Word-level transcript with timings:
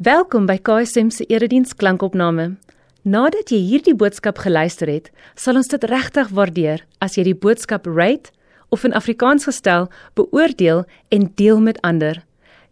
Welkom 0.00 0.46
by 0.48 0.54
KSM 0.56 1.10
se 1.12 1.26
erediens 1.28 1.74
klankopname. 1.76 2.54
Nadat 3.04 3.50
jy 3.52 3.58
hierdie 3.60 3.92
boodskap 3.92 4.38
geluister 4.40 4.88
het, 4.88 5.10
sal 5.36 5.58
ons 5.60 5.68
dit 5.68 5.82
regtig 5.90 6.30
waardeer 6.32 6.80
as 7.04 7.18
jy 7.18 7.26
die 7.26 7.34
boodskap 7.36 7.84
rate 7.84 8.32
of 8.72 8.86
in 8.88 8.94
Afrikaans 8.96 9.44
gestel 9.44 9.90
beoordeel 10.16 10.86
en 11.12 11.26
deel 11.36 11.60
met 11.60 11.76
ander. 11.84 12.22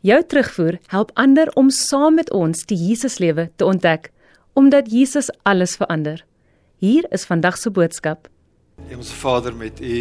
Jou 0.01 0.17
terugvoer 0.25 0.79
help 0.88 1.12
ander 1.21 1.53
om 1.53 1.69
saam 1.69 2.17
met 2.17 2.33
ons 2.33 2.64
die 2.71 2.79
Jesuslewe 2.80 3.51
te 3.61 3.69
ontdek, 3.69 4.09
omdat 4.57 4.89
Jesus 4.89 5.29
alles 5.45 5.77
verander. 5.77 6.23
Hier 6.81 7.05
is 7.13 7.29
vandag 7.29 7.59
se 7.61 7.69
boodskap. 7.69 8.31
Ons 8.89 9.13
Vader 9.13 9.53
met 9.53 9.85
U 9.85 10.01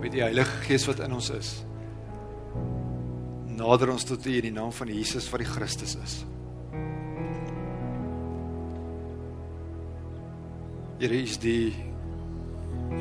met 0.00 0.16
die 0.16 0.24
Heilige 0.24 0.64
Gees 0.64 0.88
wat 0.88 1.04
in 1.04 1.12
ons 1.20 1.28
is 1.36 1.52
nader 3.56 3.92
ons 3.92 4.06
tot 4.08 4.26
U 4.26 4.32
in 4.32 4.46
die 4.48 4.54
naam 4.54 4.72
van 4.74 4.90
Jesus 4.92 5.28
wat 5.32 5.42
die 5.44 5.48
Christus 5.48 5.96
is. 6.00 6.18
Here 11.02 11.18
is 11.18 11.38
die 11.42 11.72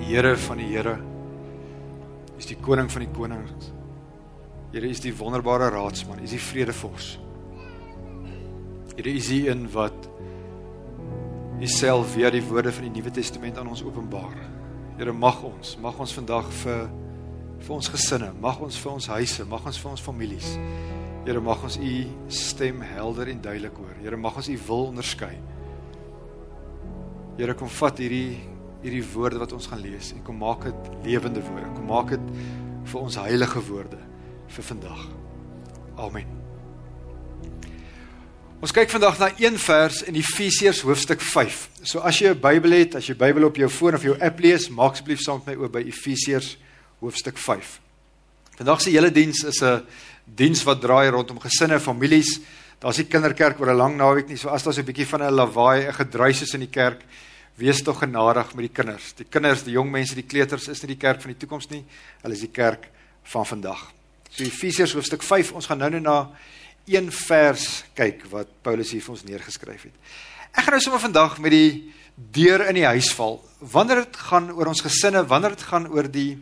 Here 0.08 0.36
van 0.48 0.62
die 0.62 0.70
Here. 0.72 0.95
Is 2.40 2.48
die 2.50 2.58
koning 2.58 2.90
van 2.90 3.06
die 3.06 3.12
konings. 3.14 3.72
Here 4.72 4.88
is 4.88 5.04
die 5.04 5.12
wonderbare 5.14 5.68
raadsman, 5.73 6.22
is 6.23 6.32
die 6.32 6.42
vredevors. 6.42 7.18
Here 8.95 9.12
is 9.12 9.28
die 9.30 9.44
een 9.50 9.68
wat 9.73 10.08
Uself 11.62 12.16
via 12.16 12.31
die 12.34 12.42
woorde 12.42 12.72
van 12.73 12.88
die 12.88 12.95
Nuwe 12.95 13.12
Testament 13.14 13.59
aan 13.59 13.70
ons 13.70 13.84
openbaar. 13.86 14.34
Here 14.98 15.14
mag 15.14 15.44
ons, 15.45 15.76
mag 15.84 16.00
ons 16.02 16.14
vandag 16.16 16.48
vir 16.64 16.88
vir 17.62 17.76
ons 17.76 17.90
gesinne, 17.94 18.32
mag 18.42 18.60
ons 18.64 18.78
vir 18.82 18.92
ons 18.92 19.08
huise, 19.16 19.46
mag 19.50 19.66
ons 19.66 19.78
vir 19.78 19.92
ons 19.92 20.04
families. 20.04 20.56
Here 21.26 21.42
mag 21.44 21.62
ons 21.64 21.78
u 21.78 21.94
stem 22.34 22.82
helder 22.82 23.30
en 23.30 23.42
duidelik 23.42 23.78
hoor. 23.78 23.94
Here 24.02 24.18
mag 24.18 24.40
ons 24.42 24.50
u 24.50 24.58
wil 24.68 24.88
onderskei. 24.90 25.36
Here 27.38 27.53
kom 27.58 27.70
vat 27.70 28.02
hierdie 28.02 28.40
hierdie 28.81 29.03
woorde 29.14 29.38
wat 29.38 29.52
ons 29.53 29.68
gaan 29.70 29.81
lees 29.84 30.09
en 30.16 30.23
kom 30.26 30.40
maak 30.42 30.66
dit 30.66 30.88
lewende 31.06 31.44
woorde. 31.45 31.70
Kom 31.76 31.86
maak 31.92 32.16
dit 32.16 32.30
vir 32.90 33.02
ons 33.02 33.18
heilige 33.22 33.62
woorde 33.68 34.00
vir 34.52 34.68
vandag. 34.72 35.03
Amen. 36.02 36.31
Ons 38.62 38.73
kyk 38.73 38.90
vandag 38.94 39.18
na 39.22 39.30
een 39.42 39.58
vers 39.58 40.02
in 40.09 40.18
Efesiërs 40.18 40.81
hoofstuk 40.86 41.22
5. 41.22 41.62
So 41.81 42.02
as 42.02 42.18
jy 42.22 42.30
'n 42.34 42.42
Bybel 42.42 42.72
het, 42.72 42.96
as 42.96 43.06
jy 43.06 43.16
Bybel 43.16 43.46
op 43.46 43.56
jou 43.56 43.70
foon 43.70 43.96
of 43.96 44.03
jou 44.03 44.18
app 44.20 44.40
lees, 44.40 44.70
maak 44.70 44.94
asseblief 44.94 45.20
saam 45.20 45.42
met 45.46 45.58
my 45.58 45.64
oop 45.64 45.72
by 45.72 45.81
Efesiërs 45.81 46.58
hoofstuk 47.02 47.38
5. 47.38 47.80
Vandag 48.61 48.81
se 48.81 48.94
hele 48.94 49.11
diens 49.11 49.44
is 49.44 49.61
'n 49.61 49.81
diens 50.25 50.63
wat 50.63 50.81
draai 50.81 51.09
rondom 51.09 51.39
gesinne, 51.39 51.80
families. 51.80 52.39
Daar's 52.80 52.97
nie 52.97 53.07
kinderkerk 53.07 53.59
oor 53.59 53.71
'n 53.71 53.77
lang 53.77 53.97
naweek 53.97 54.27
nie, 54.27 54.38
so 54.38 54.49
as 54.49 54.63
daar 54.63 54.73
so 54.73 54.81
'n 54.81 54.85
bietjie 54.85 55.07
van 55.07 55.22
'n 55.22 55.33
lawaai, 55.33 55.88
'n 55.88 55.94
gedruis 55.94 56.41
is 56.41 56.53
in 56.53 56.59
die 56.59 56.69
kerk, 56.69 57.02
wees 57.55 57.81
tog 57.83 57.99
genadig 57.99 58.53
met 58.53 58.63
die 58.63 58.83
kinders. 58.83 59.13
Die 59.13 59.25
kinders, 59.25 59.63
die 59.63 59.73
jong 59.73 59.91
mense, 59.91 60.16
die 60.16 60.23
kleuters 60.23 60.67
is 60.67 60.81
nie 60.81 60.95
die 60.95 61.07
kerk 61.07 61.22
van 61.22 61.31
die 61.31 61.39
toekoms 61.39 61.69
nie, 61.69 61.83
hulle 62.22 62.33
is 62.33 62.39
die 62.39 62.52
kerk 62.52 62.88
van 63.23 63.45
vandag. 63.45 63.91
So 64.29 64.44
Efesiërs 64.44 64.94
hoofstuk 64.94 65.23
5, 65.23 65.52
ons 65.52 65.66
gaan 65.66 65.77
nou 65.77 65.89
net 65.89 66.03
na 66.03 66.29
een 66.85 67.11
vers 67.11 67.83
kyk 67.94 68.25
wat 68.31 68.47
Paulus 68.61 68.91
hier 68.91 69.02
vir 69.02 69.11
ons 69.11 69.23
neergeskryf 69.23 69.83
het. 69.83 69.94
Ek 70.52 70.63
gaan 70.63 70.73
nou 70.73 70.81
sommer 70.81 70.99
vandag 70.99 71.39
met 71.39 71.52
die 71.52 71.94
deur 72.16 72.67
in 72.67 72.75
die 72.75 72.85
huis 72.85 73.11
val. 73.13 73.39
Wanneer 73.59 74.05
dit 74.05 74.17
gaan 74.17 74.52
oor 74.52 74.67
ons 74.67 74.81
gesinne, 74.81 75.23
wanneer 75.27 75.55
dit 75.55 75.61
gaan 75.61 75.88
oor 75.88 76.09
die 76.11 76.38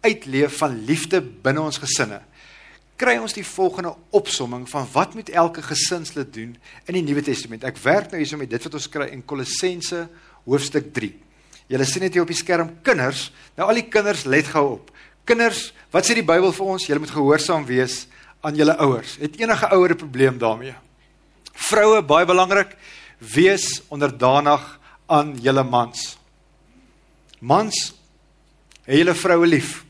uitleef 0.00 0.58
van 0.58 0.84
liefde 0.84 1.20
binne 1.20 1.60
ons 1.60 1.78
gesinne, 1.78 2.20
kry 2.96 3.18
ons 3.20 3.34
die 3.36 3.44
volgende 3.44 3.92
opsomming 4.16 4.64
van 4.70 4.86
wat 4.94 5.14
moet 5.14 5.28
elke 5.28 5.62
gesinslid 5.62 6.32
doen 6.32 6.56
in 6.88 6.96
die 6.96 7.04
Nuwe 7.04 7.22
Testament. 7.22 7.64
Ek 7.68 7.78
werk 7.84 8.10
nou 8.10 8.20
hierso 8.22 8.40
met 8.40 8.50
dit 8.50 8.68
wat 8.68 8.78
ons 8.78 8.88
kry 8.88 9.10
in 9.12 9.24
Kolossense 9.28 10.06
hoofstuk 10.46 10.92
3. 10.96 11.12
Julle 11.68 11.86
sien 11.88 12.06
dit 12.06 12.14
hier 12.14 12.24
op 12.24 12.30
die 12.30 12.38
skerm, 12.38 12.70
kinders. 12.86 13.28
Nou 13.58 13.68
al 13.68 13.82
die 13.82 13.88
kinders, 13.90 14.24
let 14.24 14.48
gou 14.52 14.64
op. 14.78 14.92
Kinders, 15.26 15.72
wat 15.92 16.06
sê 16.06 16.14
die 16.16 16.24
Bybel 16.26 16.54
vir 16.54 16.72
ons? 16.76 16.86
Julle 16.86 17.02
moet 17.02 17.12
gehoorsaam 17.12 17.66
wees 17.68 18.04
aan 18.46 18.56
julle 18.56 18.76
ouers. 18.84 19.16
Het 19.20 19.40
enige 19.42 19.68
ouer 19.74 19.90
'n 19.90 19.96
probleem 19.96 20.38
daarmee? 20.38 20.74
Vroue, 21.52 22.02
baie 22.02 22.26
belangrik, 22.26 22.76
wees 23.18 23.82
onderdanig 23.88 24.80
aan 25.06 25.36
julle 25.40 25.64
mans. 25.64 26.18
Mans, 27.40 27.94
hê 28.86 29.02
julle 29.02 29.14
vroue 29.14 29.46
lief 29.46 29.85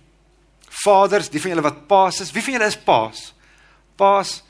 vaders, 0.86 1.30
die 1.32 1.42
van 1.42 1.54
julle 1.54 1.66
wat 1.66 1.86
paas 1.90 2.22
is, 2.24 2.32
wie 2.34 2.44
van 2.44 2.58
julle 2.58 2.70
is 2.70 2.78
paas? 2.78 3.22
Paas 3.98 4.40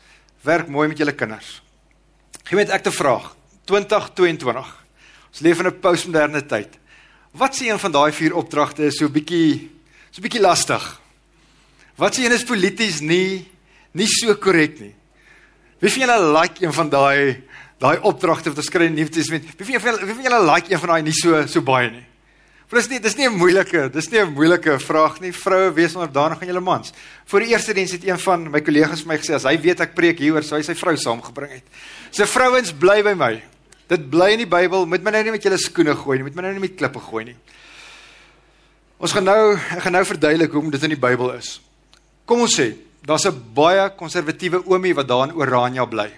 werk 0.47 0.69
mooi 0.73 0.89
met 0.91 1.01
julle 1.01 1.15
kinders. 1.17 1.61
Gee 2.47 2.59
met 2.59 2.71
ek 2.75 2.85
te 2.87 2.93
vraag, 2.95 3.33
2022. 3.67 4.75
Ons 5.33 5.43
leef 5.45 5.59
in 5.61 5.67
'n 5.67 5.81
postmoderne 5.81 6.43
tyd. 6.47 6.79
Wat 7.37 7.53
sê 7.55 7.69
een 7.69 7.79
van 7.79 7.93
daai 7.93 8.13
vier 8.13 8.35
opdragte 8.35 8.87
is 8.87 8.97
so 8.97 9.09
bietjie 9.09 9.71
so 10.11 10.23
bietjie 10.23 10.41
lastig? 10.41 11.01
Wat 11.97 12.17
sê 12.17 12.25
een 12.25 12.33
is 12.33 12.45
polities 12.45 13.01
nie 13.01 13.47
nie 13.93 14.07
so 14.07 14.35
korrek 14.35 14.81
nie? 14.81 14.95
Wie 15.81 15.91
van 15.91 16.01
julle 16.01 16.41
like 16.41 16.65
een 16.65 16.73
van 16.73 16.89
daai 16.89 17.43
daai 17.79 17.99
opdragte 18.01 18.49
wat 18.49 18.59
ons 18.59 18.71
kry 18.71 18.87
in 18.87 18.95
die 18.95 19.03
Nuwe 19.03 19.13
Testament? 19.13 19.45
Wie 19.59 19.67
van 19.67 19.75
julle 19.75 20.07
wie 20.07 20.15
van 20.15 20.25
julle 20.25 20.53
like 20.53 20.73
een 20.73 20.79
van 20.79 20.89
daai 20.89 21.03
nie 21.03 21.13
so 21.13 21.47
so 21.47 21.61
baie 21.61 21.91
nie? 21.91 22.07
Maar 22.67 22.81
dis 22.81 22.89
nie 22.91 22.99
dis 22.99 23.15
nie 23.15 23.29
'n 23.29 23.37
moeilike, 23.39 23.91
dis 23.93 24.09
nie 24.11 24.19
'n 24.19 24.33
moeilike 24.33 24.79
vraag 24.81 25.21
nie. 25.21 25.33
Vroue 25.33 25.73
wees 25.73 25.95
onderdanig 25.95 26.41
aan 26.41 26.47
julle 26.47 26.61
mans. 26.61 26.93
Voor 27.25 27.41
die 27.41 27.49
eerste 27.49 27.73
diens 27.73 27.93
het 27.93 28.05
een 28.05 28.19
van 28.19 28.51
my 28.51 28.61
kollegas 28.61 29.03
vir 29.03 29.09
my 29.09 29.19
gesê 29.19 29.35
as 29.35 29.45
hy 29.45 29.57
weet 29.61 29.81
ek 29.81 29.95
preek 29.95 30.19
hieroor, 30.19 30.43
sou 30.43 30.59
hy 30.59 30.63
sy 30.63 30.75
vrou 30.75 30.97
saamgebring 30.97 31.53
het. 31.53 31.63
Sy 32.11 32.25
vrouens 32.25 32.73
bly 32.73 33.03
by 33.03 33.15
my. 33.15 33.43
Dit 33.89 34.11
bly 34.11 34.33
in 34.33 34.39
die 34.39 34.47
Bybel. 34.47 34.87
Moet 34.87 35.03
my 35.03 35.11
nou 35.11 35.23
nie 35.23 35.31
met 35.31 35.43
julle 35.43 35.59
skoene 35.59 35.95
gooi 35.95 36.19
nie. 36.19 36.25
Moet 36.25 36.35
my 36.35 36.43
nou 36.43 36.53
nie 36.53 36.61
met 36.61 36.77
klippe 36.77 36.99
gooi 36.99 37.25
nie. 37.25 37.37
Ons 38.99 39.13
gaan 39.13 39.25
nou 39.25 39.55
ek 39.55 39.83
gaan 39.83 39.93
nou 39.93 40.05
verduidelik 40.05 40.53
hoe 40.53 40.71
dit 40.71 40.83
in 40.83 40.91
die 40.91 41.01
Bybel 41.01 41.35
is. 41.35 41.61
Kom 42.25 42.41
ons 42.41 42.59
sê, 42.59 42.75
daar's 43.07 43.27
'n 43.27 43.55
baie 43.55 43.91
konservatiewe 43.97 44.67
oomie 44.67 44.95
wat 44.95 45.07
daar 45.07 45.29
in 45.29 45.37
Orania 45.37 45.85
bly. 45.85 46.11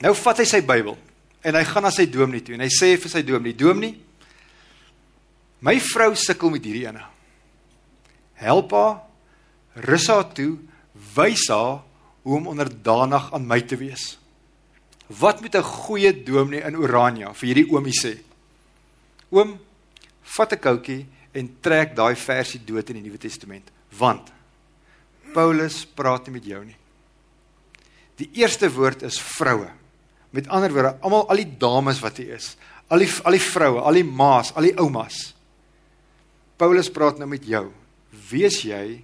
Nou 0.00 0.14
vat 0.14 0.38
hy 0.38 0.44
sy 0.44 0.60
Bybel 0.60 0.96
en 1.42 1.54
hy 1.54 1.64
gaan 1.64 1.82
na 1.82 1.90
sy 1.90 2.06
dominee 2.06 2.42
toe 2.42 2.54
en 2.54 2.60
hy 2.60 2.68
sê 2.68 2.96
vir 2.96 3.10
sy 3.10 3.22
dominee, 3.22 3.54
dominee 3.54 4.05
My 5.66 5.80
vrou 5.82 6.12
sukkel 6.14 6.52
met 6.54 6.66
hierdie 6.66 6.86
ene. 6.86 7.02
Help 8.38 8.74
haar, 8.76 9.00
rus 9.88 10.06
haar 10.12 10.28
toe, 10.36 10.54
wys 11.16 11.48
haar 11.50 11.80
hoe 12.26 12.38
om 12.38 12.52
onderdanig 12.52 13.26
aan 13.34 13.48
my 13.48 13.58
te 13.66 13.78
wees. 13.80 14.14
Wat 15.06 15.40
moet 15.40 15.54
'n 15.54 15.62
goeie 15.62 16.12
dominee 16.12 16.62
in 16.62 16.76
Orania 16.76 17.32
vir 17.32 17.46
hierdie 17.46 17.70
oomie 17.70 17.94
sê? 17.94 18.18
Oom, 19.30 19.58
vat 20.22 20.52
'n 20.52 20.58
koutjie 20.58 21.06
en 21.32 21.56
trek 21.60 21.94
daai 21.96 22.14
versie 22.14 22.60
dood 22.64 22.90
in 22.90 22.96
die 22.96 23.02
Nuwe 23.02 23.18
Testament, 23.18 23.70
want 23.98 24.32
Paulus 25.32 25.84
praat 25.84 26.26
nie 26.26 26.32
met 26.32 26.44
jou 26.44 26.64
nie. 26.64 26.76
Die 28.16 28.30
eerste 28.32 28.70
woord 28.72 29.02
is 29.02 29.20
vroue. 29.20 29.70
Met 30.30 30.48
ander 30.48 30.72
woorde, 30.72 30.98
almal 31.00 31.28
al 31.28 31.36
die 31.36 31.56
dames 31.58 32.00
wat 32.00 32.16
hier 32.16 32.34
is, 32.34 32.56
al 32.88 32.98
die 32.98 33.10
al 33.24 33.32
die 33.32 33.40
vroue, 33.40 33.80
al 33.80 33.92
die 33.92 34.04
ma's, 34.04 34.52
al 34.54 34.62
die 34.62 34.78
oumas. 34.78 35.35
Paulus 36.56 36.90
praat 36.92 37.18
nou 37.20 37.28
met 37.28 37.44
jou. 37.44 37.68
Wees 38.30 38.62
jy 38.64 39.02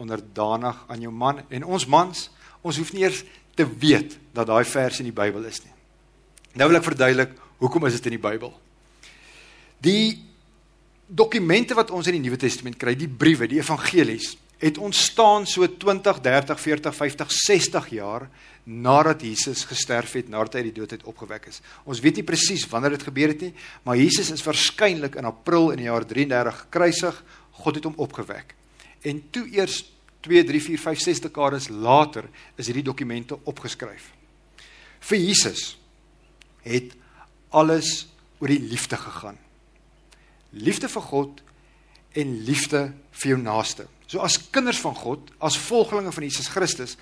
onderdanig 0.00 0.78
aan 0.88 1.04
jou 1.04 1.12
man 1.12 1.42
en 1.48 1.64
ons 1.64 1.86
mans, 1.88 2.26
ons 2.60 2.76
hoef 2.80 2.92
nie 2.92 3.04
eers 3.04 3.22
te 3.56 3.66
weet 3.66 4.16
dat 4.36 4.48
daai 4.48 4.64
vers 4.68 5.00
in 5.00 5.08
die 5.08 5.16
Bybel 5.16 5.44
is 5.48 5.62
nie. 5.64 5.72
Nou 6.60 6.68
wil 6.70 6.80
ek 6.80 6.88
verduidelik 6.88 7.32
hoekom 7.60 7.86
is 7.88 7.96
dit 7.98 8.10
in 8.10 8.16
die 8.16 8.22
Bybel. 8.22 8.52
Die 9.84 10.20
dokumente 11.08 11.76
wat 11.76 11.92
ons 11.94 12.08
in 12.08 12.18
die 12.18 12.24
Nuwe 12.24 12.38
Testament 12.40 12.78
kry, 12.80 12.94
die 12.96 13.10
briewe, 13.10 13.48
die 13.50 13.60
evangelies, 13.60 14.34
het 14.60 14.78
ontstaan 14.78 15.46
so 15.48 15.64
20, 15.64 16.20
30, 16.20 16.60
40, 16.60 16.94
50, 16.94 17.32
60 17.32 17.88
jaar 17.88 18.28
nadat 18.64 19.22
Jesus 19.24 19.64
gesterf 19.64 20.12
het, 20.12 20.28
nadat 20.28 20.58
hy 20.58 20.60
uit 20.60 20.68
die 20.68 20.78
dood 20.82 20.92
uit 20.92 21.06
opgewek 21.08 21.48
is. 21.48 21.62
Ons 21.88 22.02
weet 22.04 22.20
nie 22.20 22.26
presies 22.28 22.66
wanneer 22.68 22.94
dit 22.98 23.06
gebeur 23.08 23.32
het 23.32 23.46
nie, 23.46 23.54
maar 23.88 23.96
Jesus 23.96 24.30
is 24.34 24.44
waarskynlik 24.44 25.16
in 25.16 25.28
April 25.28 25.72
in 25.72 25.80
die 25.80 25.88
jaar 25.88 26.04
33 26.06 26.60
gekruisig, 26.66 27.22
God 27.64 27.80
het 27.80 27.88
hom 27.88 27.96
opgewek. 28.04 28.54
En 29.08 29.22
toe 29.32 29.46
eers 29.48 29.80
2, 30.20 30.44
3, 30.44 30.62
4, 30.62 30.84
5, 30.92 31.04
6 31.08 31.24
dekades 31.24 31.68
later 31.72 32.28
is 32.60 32.68
hierdie 32.68 32.84
dokumente 32.84 33.40
opgeskryf. 33.48 34.12
Vir 35.00 35.22
Jesus 35.24 35.78
het 36.68 36.92
alles 37.48 38.10
oor 38.40 38.52
die 38.52 38.60
liefde 38.60 39.00
gegaan. 39.00 39.40
Liefde 40.52 40.90
vir 40.92 41.08
God 41.08 41.40
en 42.18 42.36
liefde 42.46 42.90
vir 43.20 43.34
jou 43.34 43.40
naaste. 43.40 43.86
So 44.10 44.22
as 44.24 44.38
kinders 44.50 44.80
van 44.82 44.96
God, 44.98 45.30
as 45.38 45.58
volgelinge 45.58 46.12
van 46.12 46.26
Jesus 46.26 46.50
Christus, 46.50 46.96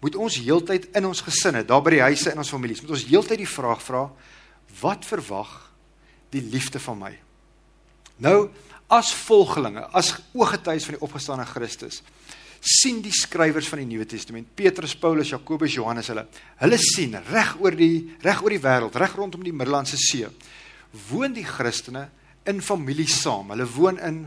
moet 0.00 0.16
ons 0.20 0.36
heeltyd 0.40 0.90
in 0.96 1.08
ons 1.08 1.22
gesinne, 1.24 1.64
daar 1.64 1.82
by 1.84 1.96
die 1.96 2.04
huise 2.04 2.32
in 2.32 2.40
ons 2.40 2.52
families, 2.52 2.82
moet 2.84 2.94
ons 2.96 3.06
heeltyd 3.08 3.40
die 3.40 3.48
vraag 3.48 3.82
vra, 3.84 4.06
wat 4.80 5.06
verwag 5.08 5.52
die 6.34 6.42
liefde 6.52 6.80
van 6.82 6.98
my? 7.00 7.12
Nou, 8.24 8.48
as 8.92 9.12
volgelinge, 9.16 9.86
as 9.96 10.12
ooggetuies 10.36 10.86
van 10.88 10.98
die 10.98 11.04
opgestane 11.04 11.46
Christus, 11.48 12.02
sien 12.64 13.02
die 13.04 13.12
skrywers 13.12 13.68
van 13.68 13.82
die 13.82 13.88
Nuwe 13.90 14.06
Testament, 14.08 14.48
Petrus, 14.56 14.94
Paulus, 14.96 15.32
Jakobus, 15.34 15.74
Johannes 15.76 16.08
hulle, 16.12 16.24
hulle 16.62 16.78
sien 16.80 17.16
reg 17.28 17.58
oor 17.60 17.76
die 17.76 18.14
reg 18.24 18.40
oor 18.40 18.54
die 18.54 18.62
wêreld, 18.62 18.96
reg 18.96 19.16
rondom 19.18 19.44
die 19.44 19.52
Middellandse 19.52 20.00
See, 20.00 20.28
woon 21.10 21.36
die 21.36 21.44
Christene 21.44 22.06
in 22.48 22.62
familie 22.64 23.08
saam. 23.10 23.52
Hulle 23.52 23.66
woon 23.68 24.00
in 24.00 24.24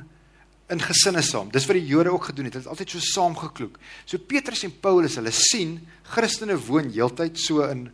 in 0.68 0.82
gesinne 0.84 1.24
saam. 1.24 1.52
Dis 1.52 1.66
wat 1.68 1.78
die 1.80 1.88
Jode 1.88 2.12
ook 2.12 2.30
gedoen 2.30 2.50
het. 2.50 2.58
Hulle 2.58 2.66
het 2.66 2.74
altyd 2.74 2.96
so 2.96 3.04
saamgekloek. 3.04 3.78
So 4.06 4.20
Petrus 4.20 4.66
en 4.68 4.74
Paulus, 4.84 5.16
hulle 5.20 5.32
sien 5.32 5.78
Christene 6.12 6.58
woon 6.68 6.92
heeltyd 6.92 7.40
so 7.40 7.68
in 7.68 7.88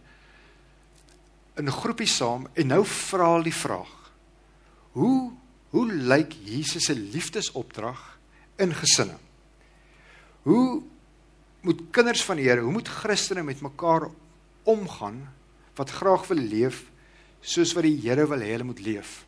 in 1.54 1.70
groepies 1.70 2.16
saam 2.18 2.48
en 2.58 2.72
nou 2.72 2.82
vra 2.90 3.28
hulle 3.36 3.46
die 3.52 3.54
vraag: 3.54 3.92
Hoe 4.98 5.32
hoe 5.74 5.86
lyk 5.90 6.34
Jesus 6.46 6.86
se 6.90 6.96
liefdesopdrag 6.98 8.02
in 8.62 8.74
gesinne? 8.78 9.18
Hoe 10.46 10.82
moet 11.62 11.82
kinders 11.92 12.24
van 12.26 12.38
die 12.38 12.46
Here, 12.50 12.62
hoe 12.62 12.74
moet 12.74 12.90
Christene 12.90 13.44
met 13.44 13.62
mekaar 13.62 14.10
omgaan 14.64 15.22
wat 15.78 15.90
graag 15.90 16.28
wil 16.30 16.42
leef 16.42 16.84
soos 17.42 17.74
wat 17.74 17.86
die 17.86 18.00
Here 18.02 18.26
wil 18.30 18.42
hê 18.42 18.52
hulle 18.54 18.70
moet 18.70 18.82
leef? 18.86 19.24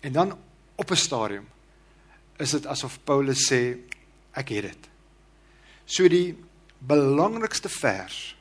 En 0.00 0.12
dan 0.12 0.38
op 0.74 0.90
'n 0.90 0.96
stadium 0.96 1.46
is 2.38 2.52
dit 2.56 2.66
asof 2.66 2.98
Paulus 3.04 3.46
sê 3.48 3.78
ek 4.36 4.52
het 4.56 4.68
dit. 4.70 4.88
So 5.86 6.08
die 6.08 6.34
belangrikste 6.86 7.70
vers 7.72 8.34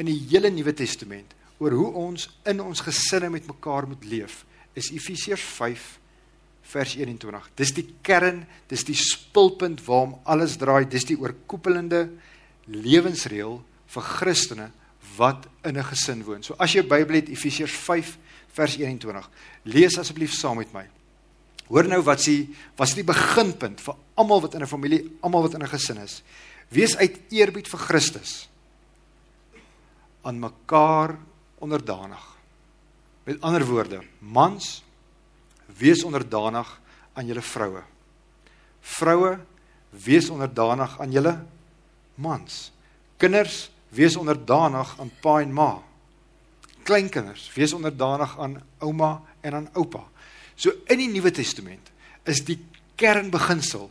in 0.00 0.08
die 0.08 0.18
hele 0.30 0.50
Nuwe 0.50 0.74
Testament 0.74 1.36
oor 1.60 1.76
hoe 1.76 1.90
ons 2.00 2.28
in 2.48 2.62
ons 2.64 2.82
gesinne 2.84 3.30
met 3.30 3.48
mekaar 3.48 3.86
moet 3.88 4.04
leef 4.08 4.44
is 4.78 4.90
Efesiërs 4.94 5.44
5 5.58 5.86
vers 6.70 6.94
21. 6.96 7.48
Dis 7.58 7.72
die 7.74 7.86
kern, 8.06 8.44
dis 8.70 8.84
die 8.86 8.96
spulpunt 8.96 9.82
waarom 9.86 10.16
alles 10.24 10.56
draai, 10.60 10.86
dis 10.88 11.08
die 11.08 11.18
oorkoepelende 11.18 12.06
lewensreël 12.70 13.58
vir 13.90 14.06
Christene 14.06 14.70
wat 15.16 15.48
in 15.64 15.76
'n 15.76 15.84
gesin 15.84 16.24
woon. 16.24 16.42
So 16.42 16.54
as 16.58 16.72
jy 16.72 16.82
Bybel 16.82 17.16
het 17.16 17.28
Efesiërs 17.28 17.72
5 17.72 18.18
vers 18.52 18.76
21. 18.76 19.30
Lees 19.64 19.98
asseblief 19.98 20.32
saam 20.32 20.56
met 20.56 20.72
my. 20.72 20.86
Hoor 21.70 21.86
nou 21.86 22.00
wat 22.02 22.22
sê 22.24 22.48
was 22.78 22.96
die 22.98 23.06
beginpunt 23.06 23.80
vir 23.80 23.98
almal 24.18 24.42
wat 24.42 24.54
in 24.54 24.62
'n 24.62 24.66
familie, 24.66 25.06
almal 25.22 25.42
wat 25.42 25.54
in 25.54 25.62
'n 25.62 25.68
gesin 25.68 26.02
is. 26.02 26.22
Wees 26.68 26.96
uit 26.96 27.20
eerbied 27.30 27.68
vir 27.68 27.78
Christus 27.78 28.48
aan 30.22 30.38
mekaar 30.38 31.16
onderdanig. 31.58 32.36
Met 33.24 33.40
ander 33.40 33.64
woorde, 33.64 34.02
mans 34.18 34.82
wees 35.78 36.04
onderdanig 36.04 36.80
aan 37.12 37.26
julle 37.26 37.42
vroue. 37.42 37.82
Vroue 38.80 39.38
wees 39.90 40.30
onderdanig 40.30 41.00
aan 41.00 41.10
julle 41.10 41.34
mans. 42.14 42.72
Kinders 43.16 43.70
wees 43.88 44.16
onderdanig 44.16 44.94
aan 45.00 45.10
pa 45.20 45.40
en 45.40 45.52
ma. 45.52 45.82
Kleinkinders 46.82 47.50
wees 47.54 47.72
onderdanig 47.72 48.38
aan 48.38 48.62
ouma 48.78 49.22
en 49.40 49.54
aan 49.54 49.68
oupa. 49.72 50.04
So 50.60 50.74
in 50.92 51.00
die 51.00 51.08
Nuwe 51.08 51.32
Testament 51.32 51.88
is 52.28 52.42
die 52.44 52.58
kernbeginsel 53.00 53.88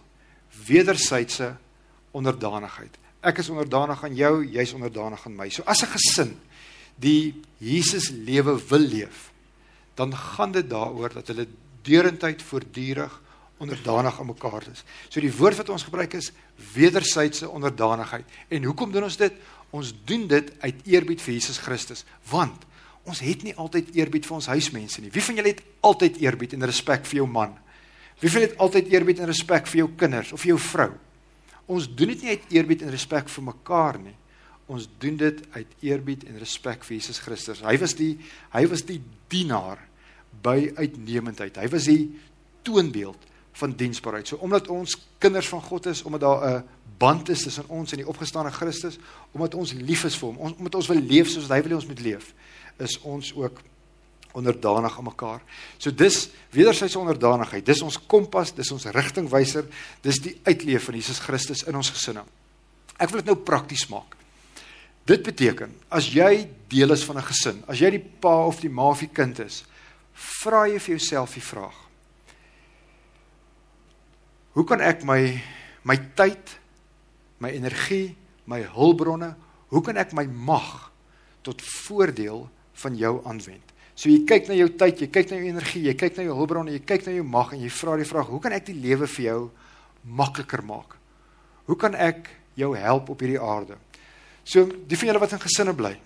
wederwysige 0.67 1.55
onderdanigheid. 2.13 2.93
Ek 3.25 3.41
is 3.41 3.49
onderdanig 3.49 4.03
aan 4.05 4.15
jou, 4.17 4.33
jy's 4.45 4.75
onderdanig 4.77 5.23
aan 5.25 5.37
my. 5.37 5.49
So 5.49 5.65
as 5.65 5.81
'n 5.81 5.93
gesin 5.95 6.37
die 6.95 7.41
Jesus 7.57 8.09
lewe 8.09 8.59
wil 8.69 8.85
leef, 8.85 9.31
dan 9.95 10.13
gaan 10.13 10.51
dit 10.51 10.69
daaroor 10.69 11.13
dat 11.13 11.27
hulle 11.27 11.47
deurentyd 11.81 12.41
voortdurig 12.41 13.21
onderdanig 13.57 14.19
aan 14.19 14.25
mekaar 14.25 14.63
is. 14.71 14.83
So 15.09 15.19
die 15.19 15.33
woord 15.35 15.57
wat 15.57 15.69
ons 15.69 15.83
gebruik 15.83 16.13
is 16.13 16.31
wederwysige 16.73 17.49
onderdanigheid. 17.49 18.25
En 18.47 18.63
hoekom 18.63 18.91
doen 18.91 19.03
ons 19.03 19.17
dit? 19.17 19.33
Ons 19.69 19.93
doen 20.05 20.27
dit 20.27 20.53
uit 20.59 20.75
eerbied 20.85 21.21
vir 21.21 21.33
Jesus 21.33 21.57
Christus, 21.57 22.05
want 22.29 22.65
ons 23.03 23.19
het 23.23 23.43
nie 23.43 23.55
altyd 23.55 23.93
eerbied 23.95 24.25
vir 24.25 24.35
ons 24.35 24.49
huismense 24.51 25.01
nie. 25.01 25.11
Wie 25.13 25.23
van 25.23 25.39
julle 25.39 25.53
het 25.53 25.63
altyd 25.81 26.19
eerbied 26.21 26.53
en 26.53 26.65
respek 26.69 27.05
vir 27.05 27.21
jou 27.21 27.27
man? 27.27 27.55
Wie 28.19 28.29
van 28.29 28.41
julle 28.41 28.51
het 28.51 28.59
altyd 28.59 28.91
eerbied 28.93 29.19
en 29.19 29.31
respek 29.31 29.67
vir 29.67 29.83
jou 29.83 29.89
kinders 29.97 30.33
of 30.35 30.41
vir 30.43 30.53
jou 30.53 30.59
vrou? 30.59 30.89
Ons 31.69 31.87
doen 31.87 32.11
dit 32.13 32.25
nie 32.25 32.35
uit 32.35 32.55
eerbied 32.57 32.83
en 32.83 32.93
respek 32.93 33.29
vir 33.29 33.45
mekaar 33.45 33.99
nie. 34.01 34.15
Ons 34.69 34.87
doen 35.01 35.15
dit 35.17 35.41
uit 35.55 35.85
eerbied 35.85 36.25
en 36.29 36.41
respek 36.41 36.83
vir 36.85 36.97
Jesus 36.97 37.21
Christus. 37.23 37.63
Hy 37.65 37.77
was 37.81 37.95
die 37.97 38.15
hy 38.53 38.65
was 38.69 38.83
die 38.85 38.99
dienaar 39.31 39.81
by 40.43 40.71
uitnemendheid. 40.77 41.57
Hy 41.57 41.69
was 41.73 41.87
die 41.89 42.11
toonbeeld 42.67 43.25
van 43.59 43.73
diensbaarheid. 43.75 44.27
So 44.27 44.41
omdat 44.45 44.67
ons 44.67 44.95
kinders 45.17 45.49
van 45.49 45.61
God 45.61 45.89
is, 45.89 46.03
omdat 46.03 46.21
daar 46.21 46.59
'n 46.59 46.63
band 46.97 47.29
is 47.29 47.43
tussen 47.43 47.67
ons 47.67 47.91
en 47.91 47.97
die 47.97 48.07
opgestane 48.07 48.51
Christus, 48.51 48.97
omdat 49.31 49.55
ons 49.55 49.73
lief 49.73 50.03
is 50.03 50.17
vir 50.17 50.27
hom, 50.27 50.37
omdat 50.37 50.75
ons 50.75 50.87
wil 50.87 51.01
leef 51.01 51.29
soos 51.29 51.47
hy 51.47 51.61
wil 51.61 51.75
ons 51.75 51.87
moet 51.87 51.99
leef, 51.99 52.33
is 52.79 52.99
ons 53.07 53.33
ook 53.35 53.61
onderdanig 54.37 54.97
aan 54.97 55.07
mekaar. 55.07 55.41
So 55.77 55.91
dis 55.91 56.29
wederwysige 56.53 56.99
onderdanigheid. 56.99 57.65
Dis 57.65 57.81
ons 57.81 57.97
kompas, 58.07 58.53
dis 58.55 58.71
ons 58.71 58.85
rigtingwyser, 58.93 59.65
dis 60.05 60.21
die 60.21 60.35
uitleef 60.45 60.85
van 60.89 60.99
Jesus 60.99 61.21
Christus 61.23 61.65
in 61.67 61.77
ons 61.79 61.91
gesinne. 61.93 62.23
Ek 62.99 63.09
wil 63.09 63.23
dit 63.23 63.31
nou 63.31 63.39
prakties 63.47 63.87
maak. 63.89 64.17
Dit 65.09 65.23
beteken 65.25 65.73
as 65.89 66.11
jy 66.13 66.45
deel 66.69 66.93
is 66.93 67.03
van 67.07 67.17
'n 67.17 67.25
gesin, 67.25 67.63
as 67.67 67.79
jy 67.79 67.89
die 67.97 68.05
pa 68.21 68.45
of 68.45 68.59
die 68.61 68.69
ma 68.69 68.89
of 68.91 68.99
die 68.99 69.09
kind 69.09 69.39
is, 69.39 69.63
vra 70.13 70.67
jy 70.67 70.79
vir 70.79 70.97
jouself 70.97 71.33
die 71.33 71.41
vraag: 71.41 71.75
Hoe 74.53 74.65
kan 74.65 74.81
ek 74.81 75.03
my 75.03 75.41
my 75.83 75.97
tyd, 76.15 76.59
my 77.39 77.49
energie, 77.49 78.15
my 78.45 78.61
hulpbronne, 78.61 79.35
hoe 79.69 79.81
kan 79.81 79.97
ek 79.97 80.13
my 80.13 80.25
mag 80.25 80.91
tot 81.41 81.61
voordeel 81.61 82.49
van 82.83 82.95
jou 82.97 83.13
aanwend? 83.25 83.75
So 83.99 84.07
jy 84.07 84.21
kyk 84.23 84.47
na 84.47 84.55
jou 84.55 84.69
tyd, 84.79 85.01
jy 85.03 85.09
kyk 85.11 85.31
na 85.31 85.39
jou 85.41 85.49
energie, 85.51 85.81
jy 85.89 85.93
kyk 85.99 86.17
na 86.17 86.23
jou 86.29 86.35
hulpbronne, 86.37 86.71
jy 86.71 86.83
kyk 86.87 87.07
na 87.07 87.17
jou 87.17 87.25
mag 87.27 87.51
en 87.51 87.63
jy 87.65 87.71
vra 87.81 87.97
die 87.99 88.07
vraag: 88.07 88.29
Hoe 88.31 88.39
kan 88.39 88.55
ek 88.55 88.69
die 88.69 88.77
lewe 88.79 89.09
vir 89.11 89.25
jou 89.25 89.41
makliker 90.07 90.63
maak? 90.63 90.95
Hoe 91.67 91.75
kan 91.75 91.97
ek 91.99 92.29
jou 92.55 92.71
help 92.79 93.11
op 93.11 93.19
hierdie 93.19 93.41
aarde? 93.43 93.75
So 94.47 94.63
die 94.65 94.97
van 94.97 95.11
julle 95.11 95.21
wat 95.21 95.35
in 95.35 95.43
gesinne 95.43 95.75
bly, 95.75 95.97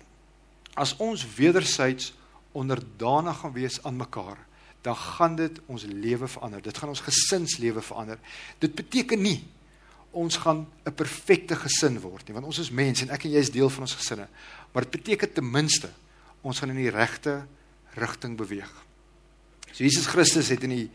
as 0.74 0.96
ons 0.98 1.22
wedersyds 1.36 2.10
onderdanig 2.54 3.38
gaan 3.40 3.54
wees 3.54 3.78
aan 3.86 3.96
mekaar, 3.98 4.42
dan 4.84 4.98
gaan 4.98 5.38
dit 5.38 5.62
ons 5.70 5.86
lewe 5.88 6.28
verander. 6.28 6.60
Dit 6.62 6.76
gaan 6.78 6.90
ons 6.92 7.02
gesinslewe 7.06 7.82
verander. 7.82 8.18
Dit 8.60 8.74
beteken 8.76 9.22
nie 9.22 9.38
ons 10.14 10.36
gaan 10.36 10.66
'n 10.86 10.94
perfekte 10.94 11.56
gesin 11.56 11.98
word 12.00 12.26
nie, 12.26 12.34
want 12.34 12.46
ons 12.46 12.58
is 12.58 12.70
mense 12.70 13.02
en 13.02 13.10
ek 13.10 13.24
en 13.24 13.30
jy 13.30 13.38
is 13.38 13.50
deel 13.50 13.70
van 13.70 13.82
ons 13.82 13.94
gesinne. 13.94 14.28
Maar 14.72 14.82
dit 14.82 14.90
beteken 14.90 15.32
ten 15.32 15.50
minste 15.50 15.90
ons 16.44 16.60
gaan 16.60 16.74
in 16.74 16.82
die 16.82 16.92
regte 16.92 17.42
rigting 17.96 18.36
beweeg. 18.36 18.70
So 19.72 19.82
Jesus 19.82 20.06
Christus 20.06 20.52
het 20.52 20.64
in 20.66 20.74
die 20.74 20.88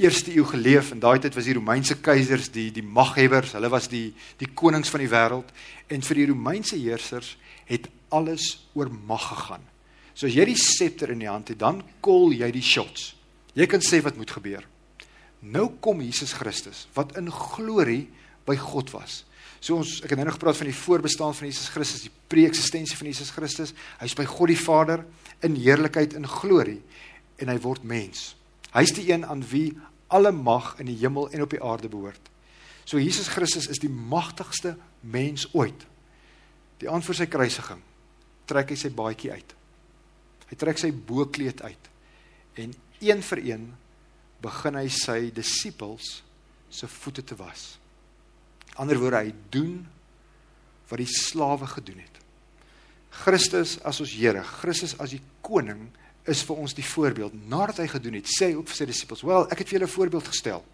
eerste 0.00 0.32
eeu 0.34 0.46
geleef 0.48 0.90
en 0.94 1.02
daai 1.02 1.18
tyd 1.22 1.36
was 1.36 1.46
die 1.46 1.56
Romeinse 1.58 1.98
keisers 2.02 2.48
die 2.54 2.70
die 2.74 2.82
maghebbers, 2.82 3.54
hulle 3.58 3.70
was 3.70 3.88
die 3.90 4.08
die 4.40 4.50
konings 4.56 4.90
van 4.90 5.04
die 5.04 5.10
wêreld 5.10 5.50
en 5.92 6.02
vir 6.02 6.20
die 6.20 6.28
Romeinse 6.30 6.78
heersers 6.78 7.34
het 7.68 7.88
alles 8.14 8.66
oor 8.74 8.90
mag 8.90 9.28
gegaan. 9.30 9.62
So 10.14 10.26
as 10.30 10.36
jy 10.36 10.46
die 10.46 10.58
scepter 10.58 11.10
in 11.10 11.22
die 11.22 11.30
hand 11.30 11.50
het, 11.50 11.58
dan 11.58 11.82
call 12.04 12.34
jy 12.34 12.50
die 12.54 12.62
shots. 12.62 13.12
Jy 13.54 13.66
kan 13.70 13.82
sê 13.82 14.00
wat 14.02 14.18
moet 14.18 14.30
gebeur. 14.30 14.64
Nou 15.42 15.68
kom 15.82 16.02
Jesus 16.02 16.34
Christus 16.38 16.86
wat 16.94 17.16
in 17.18 17.30
glorie 17.30 18.06
by 18.46 18.56
God 18.60 18.92
was. 18.94 19.22
So 19.64 19.78
ons 19.80 20.02
ek 20.04 20.12
het 20.12 20.20
nou 20.20 20.26
nog 20.28 20.36
gepraat 20.36 20.58
van 20.60 20.68
die 20.68 20.76
voorbestaan 20.76 21.32
van 21.32 21.48
Jesus 21.48 21.70
Christus, 21.72 22.04
die 22.04 22.12
pre-eksistensie 22.28 22.98
van 23.00 23.08
Jesus 23.08 23.30
Christus. 23.32 23.72
Hy's 23.96 24.12
by 24.16 24.26
God 24.28 24.50
die 24.52 24.60
Vader 24.60 25.06
in 25.46 25.54
heerlikheid 25.56 26.12
en 26.18 26.28
glorie 26.28 26.82
en 27.40 27.48
hy 27.48 27.56
word 27.64 27.86
mens. 27.88 28.34
Hy's 28.74 28.92
die 28.92 29.06
een 29.08 29.24
aan 29.24 29.40
wie 29.48 29.70
alle 30.12 30.34
mag 30.36 30.74
in 30.82 30.90
die 30.90 30.98
hemel 31.00 31.30
en 31.32 31.46
op 31.46 31.54
die 31.54 31.62
aarde 31.64 31.88
behoort. 31.88 32.28
So 32.84 33.00
Jesus 33.00 33.30
Christus 33.32 33.70
is 33.72 33.80
die 33.80 33.88
magtigste 33.88 34.74
mens 35.00 35.46
ooit. 35.56 35.86
Die 36.82 36.90
aand 36.90 37.06
voor 37.06 37.16
sy 37.16 37.26
kruisiging 37.32 37.80
trek 38.44 38.74
hy 38.74 38.76
sy 38.76 38.90
baadjie 38.92 39.30
uit. 39.32 39.54
Hy 40.50 40.58
trek 40.60 40.82
sy 40.82 40.90
boekleed 40.92 41.62
uit 41.64 41.88
en 42.60 42.76
een 43.00 43.24
vir 43.30 43.40
een 43.48 43.64
begin 44.44 44.76
hy 44.76 44.84
sy 44.92 45.18
disippels 45.32 46.18
se 46.68 46.90
voete 47.00 47.24
te 47.24 47.38
was 47.40 47.64
ander 48.74 48.98
woorde 48.98 49.22
hy 49.24 49.34
doen 49.50 49.86
wat 50.88 51.00
die 51.00 51.10
slawe 51.10 51.66
gedoen 51.66 52.00
het. 52.02 52.20
Christus 53.24 53.76
as 53.86 54.00
ons 54.02 54.12
Here, 54.12 54.42
Christus 54.42 54.96
as 54.98 55.14
die 55.14 55.22
koning 55.42 55.88
is 56.28 56.42
vir 56.46 56.56
ons 56.56 56.74
die 56.74 56.86
voorbeeld. 56.86 57.34
Nadat 57.48 57.82
hy 57.82 57.88
gedoen 57.92 58.18
het, 58.18 58.30
sê 58.30 58.50
hy 58.50 58.58
ook 58.58 58.70
vir 58.70 58.76
sy 58.80 58.86
disippels: 58.90 59.22
"Wel, 59.22 59.46
ek 59.50 59.58
het 59.58 59.68
vir 59.68 59.78
julle 59.78 59.90
'n 59.90 59.96
voorbeeld 59.96 60.28
gestel." 60.28 60.64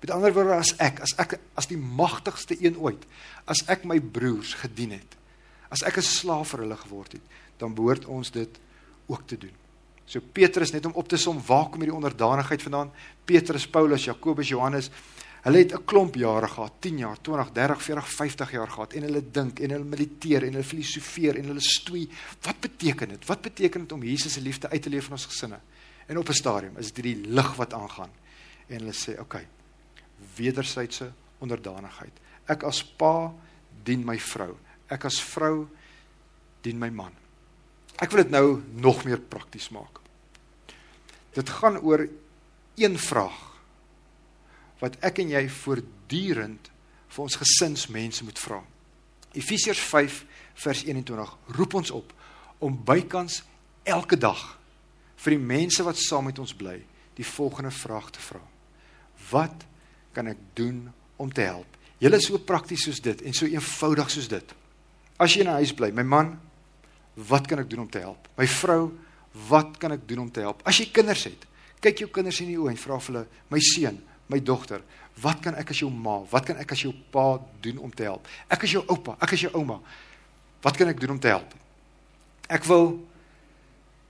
Met 0.00 0.10
ander 0.10 0.32
woorde 0.32 0.54
as 0.54 0.74
ek, 0.78 1.00
as 1.00 1.14
ek 1.18 1.38
as 1.54 1.66
die 1.66 1.78
magtigste 1.78 2.56
een 2.60 2.76
ooit, 2.76 3.06
as 3.46 3.64
ek 3.68 3.84
my 3.84 4.00
broers 4.00 4.54
gedien 4.54 4.90
het, 4.90 5.16
as 5.70 5.82
ek 5.82 5.98
'n 5.98 6.02
slaaf 6.02 6.48
vir 6.48 6.60
hulle 6.60 6.76
geword 6.76 7.12
het, 7.12 7.22
dan 7.58 7.74
behoort 7.74 8.04
ons 8.04 8.30
dit 8.30 8.58
ook 9.06 9.26
te 9.26 9.38
doen. 9.38 9.54
So 10.06 10.20
Petrus 10.20 10.70
net 10.72 10.86
om 10.86 10.92
op 10.92 11.08
te 11.08 11.16
som, 11.16 11.42
waar 11.46 11.68
kom 11.68 11.80
hierdie 11.80 11.96
onderdanigheid 11.96 12.62
vandaan? 12.62 12.92
Petrus, 13.24 13.66
Paulus, 13.66 14.04
Jakobus, 14.04 14.48
Johannes, 14.48 14.90
Hulle 15.46 15.58
het 15.62 15.72
'n 15.72 15.84
klomp 15.84 16.14
jare 16.14 16.48
gehad, 16.48 16.72
10 16.80 16.98
jaar, 16.98 17.20
20, 17.20 17.52
30, 17.52 17.82
40, 17.82 18.08
50 18.08 18.50
jaar 18.50 18.68
gehad 18.68 18.92
en 18.92 19.02
hulle 19.02 19.30
dink 19.30 19.60
en 19.60 19.70
hulle 19.70 19.84
mediteer 19.84 20.42
en 20.42 20.52
hulle 20.52 20.64
filosofeer 20.64 21.36
en 21.36 21.44
hulle 21.44 21.60
stoei. 21.60 22.08
Wat 22.42 22.60
beteken 22.60 23.08
dit? 23.08 23.26
Wat 23.26 23.40
beteken 23.40 23.80
dit 23.80 23.92
om 23.92 24.02
Jesus 24.02 24.32
se 24.32 24.40
liefde 24.40 24.70
uit 24.70 24.82
te 24.82 24.90
leef 24.90 25.06
in 25.06 25.12
ons 25.12 25.24
gesinne? 25.26 25.60
En 26.06 26.18
op 26.18 26.28
'n 26.28 26.32
stadium 26.32 26.76
is 26.76 26.92
dit 26.92 27.04
die 27.04 27.26
lig 27.26 27.54
wat 27.54 27.72
aangaan. 27.72 28.10
En 28.66 28.78
hulle 28.78 28.92
sê, 28.92 29.10
"Oké, 29.10 29.20
okay, 29.20 29.46
wederwysige 30.36 31.12
onderdanigheid. 31.38 32.12
Ek 32.46 32.62
as 32.62 32.84
pa 32.84 33.34
dien 33.84 34.04
my 34.04 34.18
vrou. 34.18 34.56
Ek 34.88 35.04
as 35.04 35.20
vrou 35.20 35.68
dien 36.60 36.78
my 36.78 36.88
man." 36.88 37.12
Ek 37.96 38.10
wil 38.10 38.22
dit 38.22 38.30
nou 38.30 38.62
nog 38.72 39.04
meer 39.04 39.20
prakties 39.20 39.68
maak. 39.68 40.00
Dit 41.32 41.48
gaan 41.48 41.78
oor 41.78 42.08
een 42.74 42.98
vraag 42.98 43.55
wat 44.80 44.96
ek 45.04 45.22
en 45.24 45.32
jy 45.32 45.44
voortdurend 45.62 46.70
vir 47.08 47.22
ons 47.22 47.38
gesinsmense 47.40 48.24
moet 48.24 48.38
vra. 48.38 48.60
Efesiërs 49.36 49.80
5 49.80 50.24
vers 50.64 50.82
21 50.84 51.36
roep 51.56 51.74
ons 51.74 51.92
op 51.94 52.12
om 52.64 52.76
bykans 52.88 53.42
elke 53.84 54.16
dag 54.16 54.42
vir 55.22 55.36
die 55.36 55.42
mense 55.42 55.84
wat 55.84 56.00
saam 56.00 56.28
met 56.28 56.38
ons 56.42 56.54
bly, 56.56 56.76
die 57.16 57.26
volgende 57.26 57.72
vraag 57.72 58.10
te 58.12 58.20
vra. 58.20 58.42
Wat 59.30 59.64
kan 60.16 60.28
ek 60.32 60.40
doen 60.58 60.86
om 61.20 61.32
te 61.32 61.46
help? 61.46 61.68
Julle 62.00 62.20
is 62.20 62.28
so 62.28 62.38
prakties 62.44 62.84
soos 62.84 63.00
dit 63.00 63.22
en 63.24 63.36
so 63.36 63.48
eenvoudig 63.48 64.10
soos 64.12 64.28
dit. 64.28 64.54
As 65.16 65.32
jy 65.32 65.40
in 65.40 65.48
'n 65.48 65.60
huis 65.60 65.72
bly, 65.72 65.90
my 65.92 66.02
man, 66.02 66.40
wat 67.14 67.46
kan 67.48 67.58
ek 67.58 67.70
doen 67.70 67.80
om 67.80 67.90
te 67.90 67.98
help? 67.98 68.28
My 68.36 68.46
vrou, 68.46 68.92
wat 69.48 69.78
kan 69.78 69.92
ek 69.92 70.08
doen 70.08 70.18
om 70.18 70.30
te 70.30 70.40
help? 70.40 70.60
As 70.64 70.78
jy 70.78 70.90
kinders 70.92 71.24
het, 71.24 71.46
kyk 71.80 71.98
jou 71.98 72.08
kinders 72.10 72.40
in 72.40 72.48
die 72.48 72.58
oë 72.58 72.70
en 72.70 72.76
vra 72.76 72.98
vir 72.98 73.14
hulle, 73.14 73.26
my 73.48 73.58
seun, 73.60 74.02
my 74.28 74.40
dogter, 74.42 74.82
wat 75.22 75.40
kan 75.42 75.54
ek 75.54 75.70
as 75.70 75.80
jou 75.80 75.90
ma, 75.90 76.18
wat 76.30 76.46
kan 76.48 76.58
ek 76.60 76.72
as 76.72 76.82
jou 76.84 76.92
pa 77.12 77.38
doen 77.64 77.78
om 77.78 77.92
te 77.92 78.06
help? 78.08 78.26
Ek 78.52 78.66
is 78.66 78.74
jou 78.76 78.82
oupa, 78.88 79.16
ek 79.22 79.36
is 79.36 79.46
jou 79.46 79.52
ouma. 79.54 79.78
Wat 80.64 80.76
kan 80.76 80.88
ek 80.90 81.00
doen 81.00 81.14
om 81.16 81.20
te 81.22 81.30
help? 81.30 81.54
Ek 82.48 82.64
wil 82.64 82.98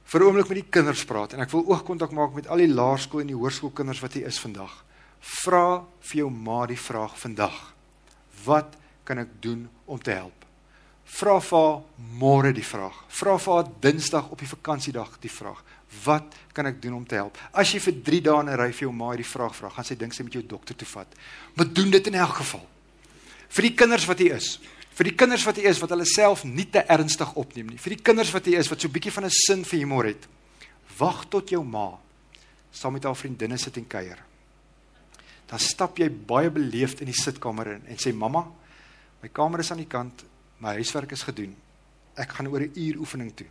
vir 0.06 0.20
'n 0.20 0.26
oomblik 0.26 0.48
met 0.48 0.62
die 0.62 0.70
kinders 0.70 1.04
praat 1.04 1.32
en 1.32 1.40
ek 1.40 1.50
wil 1.50 1.66
oogkontak 1.66 2.12
maak 2.12 2.34
met 2.34 2.46
al 2.48 2.58
die 2.58 2.72
laerskool 2.72 3.20
en 3.20 3.26
die 3.26 3.36
hoërskoolkinders 3.36 4.00
wat 4.00 4.12
hier 4.12 4.26
is 4.26 4.38
vandag. 4.38 4.84
Vra 5.20 5.84
vir 6.00 6.16
jou 6.16 6.30
ma 6.30 6.66
die 6.66 6.78
vraag 6.78 7.18
vandag. 7.18 7.74
Wat 8.44 8.76
kan 9.04 9.18
ek 9.18 9.42
doen 9.42 9.68
om 9.86 9.98
te 9.98 10.10
help? 10.10 10.44
Vra 11.06 11.40
vir 11.40 11.58
haar 11.58 11.82
môre 12.18 12.52
die 12.52 12.64
vraag. 12.66 13.04
Vra 13.08 13.38
vir 13.38 13.54
haar 13.54 13.68
Dinsdag 13.80 14.30
op 14.30 14.38
die 14.38 14.48
vakansiedag 14.48 15.18
die 15.20 15.30
vraag. 15.30 15.62
Wat 16.04 16.34
kan 16.52 16.66
ek 16.66 16.80
doen 16.82 16.94
om 16.94 17.06
te 17.06 17.14
help? 17.14 17.38
As 17.52 17.70
jy 17.72 17.80
vir 17.80 18.00
3 18.02 18.20
dae 18.20 18.40
in 18.40 18.48
'n 18.50 18.58
ry 18.58 18.70
vir 18.72 18.88
jou 18.88 18.92
ma 18.92 19.10
hierdie 19.10 19.32
vraag 19.32 19.54
vra, 19.54 19.68
gaan 19.70 19.84
sy 19.84 19.94
dink 19.94 20.12
sy 20.12 20.22
moet 20.22 20.32
jou 20.32 20.42
dokter 20.42 20.76
toe 20.76 20.86
vat. 20.86 21.06
Maar 21.54 21.72
doen 21.72 21.90
dit 21.90 22.06
in 22.06 22.14
elk 22.14 22.34
geval. 22.34 22.66
Vir 23.48 23.62
die 23.62 23.74
kinders 23.74 24.06
wat 24.06 24.18
hier 24.18 24.34
is, 24.34 24.58
vir 24.94 25.04
die 25.04 25.14
kinders 25.14 25.44
wat 25.44 25.56
hier 25.56 25.70
is 25.70 25.78
wat 25.78 25.90
hulle 25.90 26.04
self 26.04 26.44
nie 26.44 26.66
te 26.70 26.82
ernstig 26.88 27.34
opneem 27.34 27.66
nie. 27.66 27.78
Vir 27.78 27.96
die 27.96 28.02
kinders 28.02 28.32
wat 28.32 28.46
hier 28.46 28.58
is 28.58 28.68
wat 28.68 28.80
so 28.80 28.88
'n 28.88 28.92
bietjie 28.92 29.12
van 29.12 29.24
'n 29.24 29.30
sin 29.30 29.64
vir 29.64 29.78
humor 29.78 30.04
het. 30.04 30.26
Wag 30.98 31.28
tot 31.28 31.48
jou 31.50 31.62
ma 31.64 31.98
saam 32.72 32.92
met 32.92 33.04
haar 33.04 33.16
vriendinne 33.16 33.58
sit 33.58 33.76
en 33.76 33.86
kuier. 33.86 34.18
Dan 35.46 35.58
stap 35.58 35.98
jy 35.98 36.08
baie 36.10 36.50
beleefd 36.50 37.00
in 37.00 37.06
die 37.06 37.14
sitkamer 37.14 37.66
in 37.66 37.86
en 37.86 37.96
sê 37.96 38.12
mamma, 38.12 38.46
my 39.22 39.28
kamer 39.28 39.60
is 39.60 39.70
aan 39.70 39.78
die 39.78 39.90
kant, 39.90 40.24
my 40.58 40.74
huiswerk 40.74 41.12
is 41.12 41.22
gedoen. 41.22 41.54
Ek 42.16 42.30
gaan 42.30 42.48
oor 42.48 42.60
'n 42.60 42.72
uur 42.74 42.98
oefening 42.98 43.34
toe. 43.34 43.46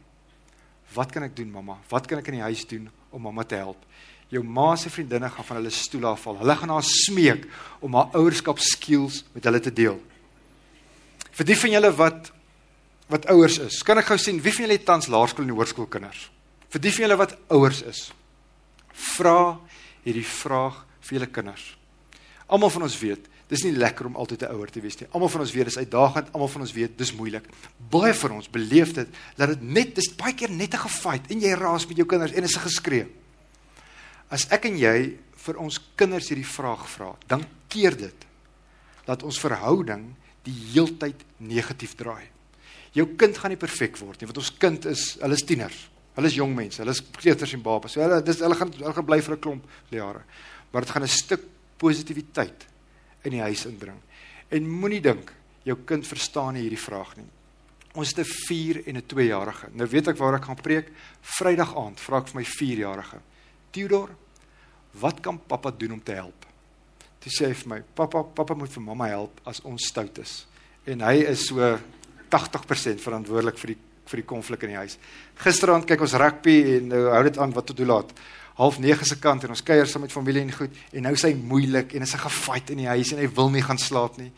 Wat 0.93 1.11
kan 1.11 1.25
ek 1.25 1.35
doen, 1.35 1.49
mamma? 1.51 1.79
Wat 1.89 2.07
kan 2.07 2.21
ek 2.21 2.29
in 2.31 2.39
die 2.39 2.45
huis 2.45 2.65
doen 2.69 2.89
om 3.11 3.25
mamma 3.25 3.43
te 3.43 3.57
help? 3.59 3.81
Jou 4.31 4.41
ma 4.43 4.73
se 4.79 4.89
vriendinne 4.89 5.29
gaan 5.29 5.47
van 5.47 5.59
hulle 5.59 5.73
stoel 5.73 6.07
afval. 6.11 6.39
Hulle 6.41 6.55
gaan 6.59 6.73
haar 6.73 6.85
smeek 6.87 7.45
om 7.85 7.97
haar 7.97 8.13
ouerskap 8.17 8.61
skills 8.63 9.23
met 9.35 9.45
hulle 9.45 9.61
te 9.61 9.73
deel. 9.73 9.99
Vir 11.35 11.49
die 11.51 11.59
van 11.59 11.75
julle 11.77 11.91
wat 11.97 12.31
wat 13.05 13.27
ouers 13.29 13.59
is, 13.61 13.83
kan 13.85 13.99
ek 14.01 14.07
gou 14.09 14.15
sien 14.17 14.39
wie 14.41 14.49
van 14.49 14.65
julle 14.65 14.79
tans 14.81 15.05
laerskool 15.13 15.45
en 15.45 15.51
hoërskoolkinders? 15.53 16.23
Vir 16.73 16.81
die 16.81 16.93
van 16.95 17.03
julle 17.05 17.17
wat 17.19 17.35
ouers 17.53 17.83
is, 17.85 17.99
vra 19.13 19.59
hierdie 20.01 20.25
vraag 20.25 20.79
vir 21.05 21.19
julle 21.19 21.29
kinders. 21.29 21.67
Almal 22.49 22.73
van 22.73 22.87
ons 22.87 22.97
weet, 22.97 23.27
dis 23.47 23.63
nie 23.63 23.75
lekker 23.75 24.05
om 24.09 24.15
altyd 24.15 24.41
'n 24.43 24.53
ouer 24.55 24.71
te 24.71 24.81
wees 24.81 24.97
nie. 24.97 25.07
Almal 25.11 25.29
van 25.29 25.41
ons 25.41 25.51
weet 25.53 25.65
dis 25.65 25.77
uitdagend, 25.77 26.33
almal 26.33 26.47
van 26.47 26.61
ons 26.61 26.73
weet 26.73 26.97
dis 26.97 27.13
moeilik. 27.13 27.45
Baie 27.89 28.13
van 28.13 28.31
ons 28.31 28.49
beleef 28.49 28.93
dit 28.93 29.07
dat 29.35 29.47
dit 29.47 29.61
net 29.61 29.95
dis 29.95 30.15
baie 30.15 30.33
keer 30.33 30.49
net 30.49 30.73
'n 30.73 30.77
gefight 30.87 31.31
en 31.31 31.39
jy 31.39 31.53
raas 31.53 31.87
met 31.87 31.97
jou 31.97 32.07
kinders 32.07 32.31
en 32.31 32.43
is 32.43 32.55
'n 32.55 32.59
geskree. 32.61 33.07
As 34.29 34.47
ek 34.49 34.65
en 34.65 34.77
jy 34.77 35.17
vir 35.35 35.57
ons 35.57 35.79
kinders 35.95 36.29
hierdie 36.29 36.47
vraag 36.47 36.89
vra, 36.89 37.15
dan 37.27 37.45
keer 37.67 37.95
dit 37.97 38.25
dat 39.05 39.23
ons 39.23 39.39
verhouding 39.39 40.15
die 40.43 40.55
heeltyd 40.73 41.23
negatief 41.37 41.95
draai. 41.95 42.23
Jou 42.93 43.15
kind 43.15 43.37
gaan 43.37 43.51
nie 43.51 43.57
perfek 43.57 43.97
word 43.97 44.21
nie, 44.21 44.27
want 44.27 44.37
ons 44.37 44.57
kind 44.57 44.85
is, 44.85 45.17
hulle 45.21 45.33
is 45.33 45.43
tieners. 45.43 45.89
Hulle 46.15 46.27
is 46.27 46.37
jong 46.37 46.55
mense, 46.55 46.79
hulle 46.79 46.91
is 46.91 47.03
kleuters 47.11 47.53
en 47.53 47.61
babas. 47.61 47.91
So 47.91 48.01
hulle 48.01 48.21
dis 48.23 48.39
hulle 48.39 48.55
gaan 48.55 48.71
hulle 48.71 48.93
gaan 48.93 49.05
bly 49.05 49.21
vir 49.21 49.35
'n 49.35 49.39
klomp 49.39 49.63
jare. 49.91 50.23
Maar 50.71 50.81
dit 50.81 50.91
gaan 50.91 51.03
'n 51.03 51.07
stuk 51.07 51.41
positiwiteit 51.77 52.65
in 53.25 53.37
die 53.37 53.43
huis 53.43 53.65
inbring. 53.69 53.97
En 54.53 54.69
moenie 54.69 55.01
dink 55.01 55.31
jou 55.65 55.77
kind 55.87 56.05
verstaan 56.07 56.59
hierdie 56.59 56.79
vraag 56.79 57.15
nie. 57.17 57.29
Ons 57.95 58.11
het 58.11 58.19
'n 58.19 58.31
4 58.47 58.87
en 58.87 58.97
'n 58.97 59.07
2-jarige. 59.07 59.69
Nou 59.73 59.87
weet 59.87 60.07
ek 60.07 60.17
waar 60.17 60.35
ek 60.35 60.45
gaan 60.45 60.61
preek. 60.61 60.91
Vrydag 61.21 61.75
aand 61.75 61.99
vra 61.99 62.17
ek 62.17 62.27
vir 62.27 62.41
my 62.41 62.45
4-jarige. 62.45 63.17
Theodor, 63.71 64.09
wat 64.91 65.19
kan 65.21 65.39
pappa 65.47 65.71
doen 65.71 65.91
om 65.93 66.03
te 66.03 66.13
help? 66.13 66.45
Toe 67.19 67.31
sê 67.31 67.47
hy 67.47 67.53
vir 67.53 67.67
my, 67.67 67.83
pappa, 67.95 68.23
pappa 68.23 68.53
moet 68.53 68.69
vir 68.69 68.83
mamma 68.83 69.07
help 69.07 69.41
as 69.45 69.61
ons 69.61 69.87
stout 69.87 70.17
is. 70.17 70.45
En 70.85 70.99
hy 71.01 71.23
is 71.25 71.47
so 71.47 71.79
80% 72.29 73.01
verantwoordelik 73.01 73.57
vir 73.57 73.67
die 73.67 73.79
vir 74.05 74.21
die 74.21 74.27
konflik 74.27 74.65
in 74.65 74.69
die 74.69 74.81
huis. 74.81 74.97
Gisteraand 75.41 75.87
kyk 75.89 76.03
ons 76.05 76.17
rugby 76.21 76.55
en 76.75 76.91
nou 76.93 77.03
hou 77.09 77.23
dit 77.25 77.37
aan 77.41 77.53
wat 77.55 77.69
tot 77.71 77.81
hoe 77.81 77.89
laat 77.89 78.11
half 78.55 78.79
9 78.79 79.05
se 79.05 79.17
kant 79.19 79.43
en 79.43 79.51
ons 79.51 79.63
kuier 79.63 79.87
saam 79.87 80.05
met 80.05 80.13
familie 80.13 80.41
en 80.45 80.53
goed 80.55 80.75
en 80.95 81.03
nou 81.03 81.13
sê 81.19 81.31
hy 81.33 81.39
moeilik 81.39 81.93
en 81.95 82.01
is 82.01 82.13
'n 82.13 82.23
gefight 82.23 82.69
in 82.69 82.77
die 82.77 82.87
huis 82.87 83.11
en 83.11 83.19
hy 83.19 83.27
wil 83.27 83.49
nie 83.49 83.61
gaan 83.61 83.77
slaap 83.77 84.17
nie. 84.17 84.31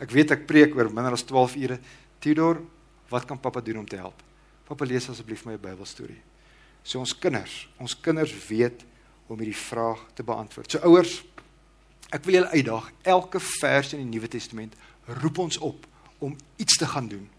Ek 0.00 0.10
weet 0.10 0.30
ek 0.30 0.46
preek 0.46 0.74
oor 0.74 0.90
minder 0.90 1.12
as 1.12 1.22
12 1.22 1.56
ure. 1.56 1.78
Theodor, 2.18 2.60
wat 3.08 3.26
kan 3.26 3.38
pappa 3.38 3.60
doen 3.60 3.78
om 3.78 3.86
te 3.86 3.96
help? 3.96 4.22
Pappa 4.64 4.84
lees 4.84 5.08
asseblief 5.08 5.44
my 5.44 5.52
'n 5.52 5.60
Bybelstorie. 5.60 6.20
So 6.82 6.98
ons 6.98 7.18
kinders, 7.18 7.68
ons 7.78 8.00
kinders 8.00 8.32
weet 8.48 8.84
om 9.28 9.38
hierdie 9.38 9.56
vraag 9.56 9.98
te 10.14 10.22
beantwoord. 10.22 10.70
So 10.70 10.78
ouers, 10.78 11.24
ek 12.10 12.24
wil 12.24 12.34
julle 12.34 12.50
uitdaag. 12.50 12.92
Elke 13.02 13.40
vers 13.40 13.92
in 13.92 13.98
die 13.98 14.18
Nuwe 14.18 14.28
Testament 14.28 14.74
roep 15.06 15.38
ons 15.38 15.58
op 15.58 15.86
om 16.18 16.36
iets 16.56 16.76
te 16.76 16.86
gaan 16.86 17.08
doen. 17.08 17.30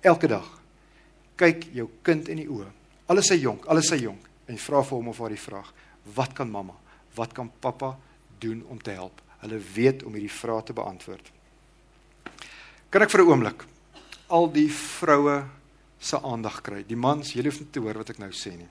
Elke 0.00 0.26
dag. 0.26 0.60
Kyk 1.36 1.64
jou 1.72 1.88
kind 2.02 2.28
in 2.28 2.36
die 2.36 2.48
oë. 2.48 2.66
Alles 3.06 3.28
hy 3.28 3.36
jonk, 3.36 3.64
alles 3.66 3.90
hy 3.90 3.96
jonk 3.96 4.26
en 4.46 4.58
vra 4.58 4.82
vir 4.82 4.96
hom 4.98 5.08
of 5.12 5.20
haar 5.22 5.34
die 5.34 5.40
vraag: 5.40 5.72
Wat 6.14 6.34
kan 6.36 6.50
mamma, 6.50 6.74
wat 7.14 7.32
kan 7.34 7.50
pappa 7.60 7.96
doen 8.38 8.64
om 8.70 8.82
te 8.82 8.94
help? 8.96 9.22
Hulle 9.42 9.58
weet 9.74 10.02
om 10.06 10.14
hierdie 10.16 10.32
vrae 10.32 10.62
te 10.62 10.76
beantwoord. 10.76 11.30
Kan 12.90 13.02
ek 13.02 13.10
vir 13.10 13.20
'n 13.20 13.28
oomblik 13.28 13.64
al 14.28 14.50
die 14.52 14.70
vroue 14.70 15.44
se 15.98 16.20
aandag 16.20 16.62
kry? 16.62 16.84
Die 16.86 16.96
mans, 16.96 17.32
julle 17.32 17.50
hoef 17.50 17.60
nie 17.60 17.70
te 17.70 17.80
hoor 17.80 17.98
wat 17.98 18.10
ek 18.10 18.18
nou 18.18 18.30
sê 18.30 18.56
nie. 18.56 18.68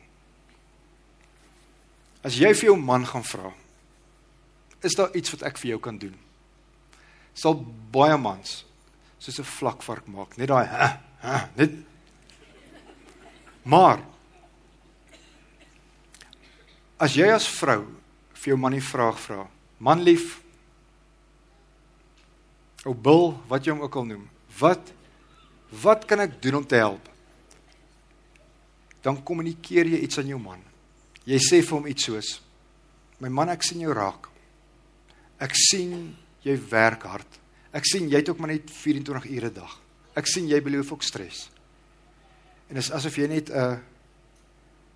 As 2.23 2.35
jy 2.35 2.53
vir 2.53 2.65
jou 2.65 2.77
man 2.77 3.05
gaan 3.05 3.23
vra, 3.23 3.53
is 4.81 4.95
daar 4.95 5.15
iets 5.15 5.31
wat 5.31 5.43
ek 5.43 5.57
vir 5.57 5.69
jou 5.69 5.79
kan 5.79 5.97
doen? 5.97 6.15
Sal 7.33 7.53
baie 7.91 8.17
mans 8.17 8.65
soos 9.19 9.39
'n 9.39 9.43
vlakvark 9.43 10.07
maak, 10.07 10.37
net 10.37 10.47
daai 10.47 10.99
net 11.55 11.71
Maar 13.65 13.99
As 16.95 17.15
jy 17.17 17.27
as 17.27 17.47
vrou 17.51 17.81
vir 18.39 18.53
jou 18.53 18.57
man 18.59 18.75
die 18.75 18.83
vraag 18.83 19.17
vra, 19.19 19.41
man 19.83 20.03
lief, 20.05 20.37
ou 22.87 22.93
bil, 22.95 23.33
wat 23.49 23.65
jy 23.65 23.73
hom 23.73 23.83
ook 23.83 23.97
al 23.99 24.07
noem, 24.13 24.23
wat 24.61 24.93
wat 25.81 26.05
kan 26.07 26.21
ek 26.23 26.37
doen 26.39 26.61
om 26.61 26.63
te 26.63 26.77
help? 26.79 27.09
Dan 29.03 29.17
kommunikeer 29.27 29.89
jy 29.91 29.99
iets 30.05 30.21
aan 30.21 30.29
jou 30.31 30.39
man. 30.39 30.61
Jy 31.27 31.39
sê 31.43 31.59
vir 31.59 31.75
hom 31.75 31.89
iets 31.89 32.05
soos: 32.07 32.29
My 33.19 33.27
man, 33.27 33.51
ek 33.51 33.65
sien 33.65 33.81
jou 33.83 33.91
raak. 33.93 34.29
Ek 35.41 35.51
sien 35.57 36.13
jy 36.45 36.55
werk 36.71 37.03
hard. 37.09 37.41
Ek 37.75 37.83
sien 37.89 38.07
jy 38.07 38.21
het 38.21 38.31
ook 38.31 38.39
maar 38.39 38.53
net 38.53 38.71
24 38.71 39.27
ure 39.35 39.49
'n 39.49 39.53
dag. 39.53 39.73
Ek 40.15 40.27
sien 40.27 40.47
jy 40.47 40.61
beloof 40.61 40.93
ook 40.93 41.03
stres. 41.03 41.49
En 42.69 42.75
dit 42.75 42.83
is 42.83 42.91
asof 42.91 43.17
jy 43.17 43.27
net 43.27 43.49
'n 43.49 43.81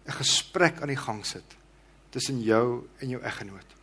'n 0.07 0.15
gesprek 0.15 0.81
aan 0.81 0.95
die 0.95 1.03
gang 1.03 1.25
sit 1.25 1.58
tussen 2.11 2.41
jou 2.41 2.87
en 2.99 3.09
jou 3.09 3.21
eggenoot. 3.21 3.75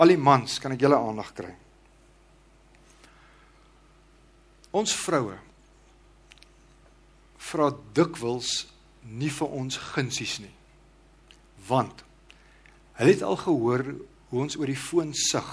Al 0.00 0.14
die 0.14 0.20
mans 0.20 0.58
kan 0.62 0.72
ek 0.72 0.80
julle 0.80 0.98
aandag 0.98 1.32
kry. 1.36 1.52
Ons 4.72 4.94
vroue 4.94 5.36
vra 7.50 7.70
dikwels 7.96 8.50
nie 9.02 9.30
vir 9.32 9.56
ons 9.56 9.78
gunsies 9.94 10.38
nie. 10.42 10.52
Want 11.68 12.04
hulle 13.00 13.14
het 13.14 13.24
al 13.26 13.38
gehoor 13.40 13.84
hoe 14.30 14.44
ons 14.44 14.56
oor 14.60 14.70
die 14.70 14.78
foon 14.78 15.14
sug 15.16 15.48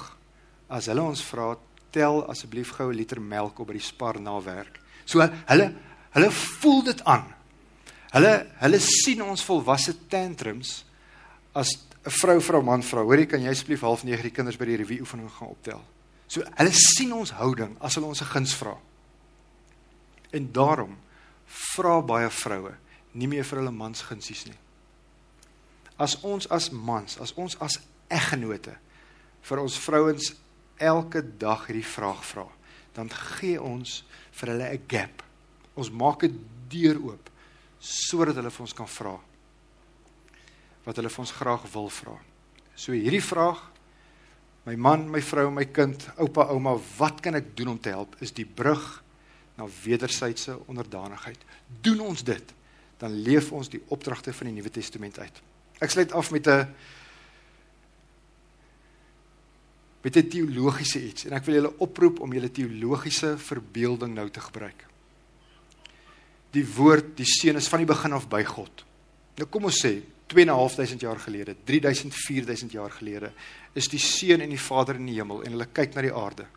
as 0.69 0.89
hulle 0.91 1.03
ons 1.03 1.23
vra 1.29 1.55
tel 1.95 2.21
asseblief 2.29 2.73
gou 2.75 2.91
'n 2.91 2.97
liter 2.97 3.21
melk 3.21 3.59
op 3.59 3.67
by 3.67 3.73
die 3.73 3.89
spar 3.91 4.19
na 4.19 4.39
werk. 4.41 4.79
So 5.05 5.19
hulle 5.19 5.73
hulle 6.11 6.31
voel 6.31 6.83
dit 6.83 7.03
aan. 7.03 7.33
Hulle 8.11 8.47
hulle 8.59 8.79
sien 8.79 9.21
ons 9.21 9.43
volwasse 9.43 9.93
tantrums 10.09 10.83
as 11.57 11.73
'n 12.05 12.11
vrou 12.21 12.39
vir 12.39 12.55
'n 12.57 12.65
man 12.65 12.83
vrou. 12.83 13.05
Hoorie, 13.05 13.25
kan 13.25 13.41
jy 13.41 13.49
asseblief 13.49 13.81
half 13.81 14.03
9 14.03 14.21
die 14.21 14.31
kinders 14.31 14.57
by 14.57 14.65
die 14.65 14.77
revue 14.77 15.01
oefening 15.01 15.29
gaan 15.29 15.49
optel? 15.49 15.81
So 16.27 16.41
hulle 16.41 16.71
sien 16.71 17.13
ons 17.13 17.31
houding 17.31 17.77
as 17.81 17.95
hulle 17.95 18.07
ons 18.07 18.21
'n 18.21 18.25
guns 18.25 18.53
vra. 18.53 18.77
En 20.31 20.51
daarom 20.51 20.97
vra 21.45 22.01
baie 22.01 22.29
vroue 22.29 22.73
nie 23.13 23.27
meer 23.27 23.43
vir 23.43 23.59
hulle 23.59 23.71
mans 23.71 24.01
gunsies 24.01 24.45
nie. 24.45 24.57
As 25.97 26.21
ons 26.23 26.47
as 26.49 26.69
mans, 26.69 27.17
as 27.19 27.33
ons 27.33 27.55
as 27.59 27.79
eggenote 28.09 28.77
vir 29.41 29.59
ons 29.59 29.77
vrouens 29.77 30.35
elke 30.77 31.37
dag 31.37 31.65
hierdie 31.67 31.85
vraag 31.85 32.23
vra, 32.23 32.47
dan 32.93 33.09
gee 33.09 33.61
ons 33.61 34.03
vir 34.31 34.49
hulle 34.49 34.73
'n 34.73 34.83
gap. 34.87 35.23
Ons 35.75 35.89
maak 35.89 36.23
'n 36.23 36.45
deur 36.69 36.97
oop 37.01 37.29
sodat 37.79 38.35
hulle 38.35 38.51
vir 38.51 38.61
ons 38.61 38.73
kan 38.73 38.87
vra 38.87 39.19
wat 40.87 40.95
hulle 40.95 41.11
vir 41.11 41.23
ons 41.25 41.35
graag 41.35 41.65
wil 41.73 41.89
vra. 41.91 42.15
So 42.77 42.95
hierdie 42.95 43.23
vraag 43.23 43.59
my 44.67 44.75
man, 44.75 45.05
my 45.07 45.21
vrou, 45.23 45.47
my 45.51 45.63
kind, 45.71 46.01
oupa, 46.19 46.49
ouma, 46.51 46.73
wat 46.97 47.21
kan 47.23 47.37
ek 47.39 47.53
doen 47.55 47.69
om 47.71 47.77
te 47.79 47.93
help? 47.93 48.17
Is 48.19 48.33
die 48.35 48.43
brug 48.43 48.83
na 49.57 49.65
wederwysige 49.83 50.59
onderdanigheid. 50.69 51.39
Doen 51.81 52.03
ons 52.11 52.23
dit, 52.23 52.53
dan 53.01 53.15
leef 53.25 53.49
ons 53.55 53.69
die 53.71 53.81
opdragte 53.93 54.33
van 54.33 54.49
die 54.49 54.57
Nuwe 54.57 54.71
Testament 54.73 55.17
uit. 55.19 55.41
Ek 55.81 55.93
sluit 55.93 56.11
af 56.11 56.31
met 56.31 56.47
'n 56.47 56.67
met 60.03 60.17
'n 60.17 60.29
teologiese 60.29 61.07
iets 61.07 61.25
en 61.25 61.33
ek 61.33 61.45
wil 61.45 61.55
julle 61.55 61.77
oproep 61.79 62.19
om 62.19 62.33
julle 62.33 62.51
teologiese 62.51 63.37
verbeelding 63.37 64.13
nou 64.13 64.29
te 64.29 64.39
gebruik. 64.39 64.85
Die 66.51 66.65
woord, 66.75 67.17
die 67.17 67.25
seun 67.25 67.55
is 67.55 67.67
van 67.67 67.79
die 67.79 67.93
begin 67.93 68.13
af 68.13 68.27
by 68.29 68.43
God. 68.43 68.85
Nou 69.35 69.47
kom 69.49 69.63
ons 69.63 69.85
sê 69.85 70.01
2.500 70.33 71.03
jaar 71.03 71.19
gelede, 71.19 71.55
3000 71.63 72.13
4000 72.13 72.71
jaar 72.71 72.91
gelede 72.91 73.31
is 73.73 73.87
die 73.87 74.01
seun 74.01 74.41
en 74.41 74.49
die 74.49 74.59
vader 74.59 74.95
in 74.95 75.07
die 75.07 75.15
hemel 75.15 75.43
en 75.45 75.55
hulle 75.55 75.67
kyk 75.71 75.95
na 75.95 76.03
die 76.03 76.13
aarde. 76.13 76.47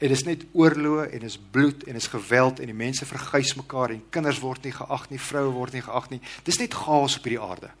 En 0.00 0.08
dit 0.08 0.16
is 0.16 0.24
net 0.24 0.44
oorloë 0.56 1.10
en 1.16 1.26
is 1.28 1.36
bloed 1.52 1.82
en 1.84 1.98
is 1.98 2.08
geweld 2.08 2.60
en 2.60 2.70
die 2.70 2.76
mense 2.76 3.04
verguis 3.08 3.52
mekaar 3.58 3.92
en 3.92 4.04
kinders 4.14 4.40
word 4.40 4.64
nie 4.64 4.72
geag 4.72 5.08
nie, 5.10 5.20
vroue 5.20 5.50
word 5.52 5.76
nie 5.76 5.82
geag 5.84 6.08
nie. 6.12 6.20
Dis 6.46 6.60
net 6.60 6.76
chaos 6.76 7.18
op 7.18 7.26
hierdie 7.28 7.42
aarde. 7.42 7.72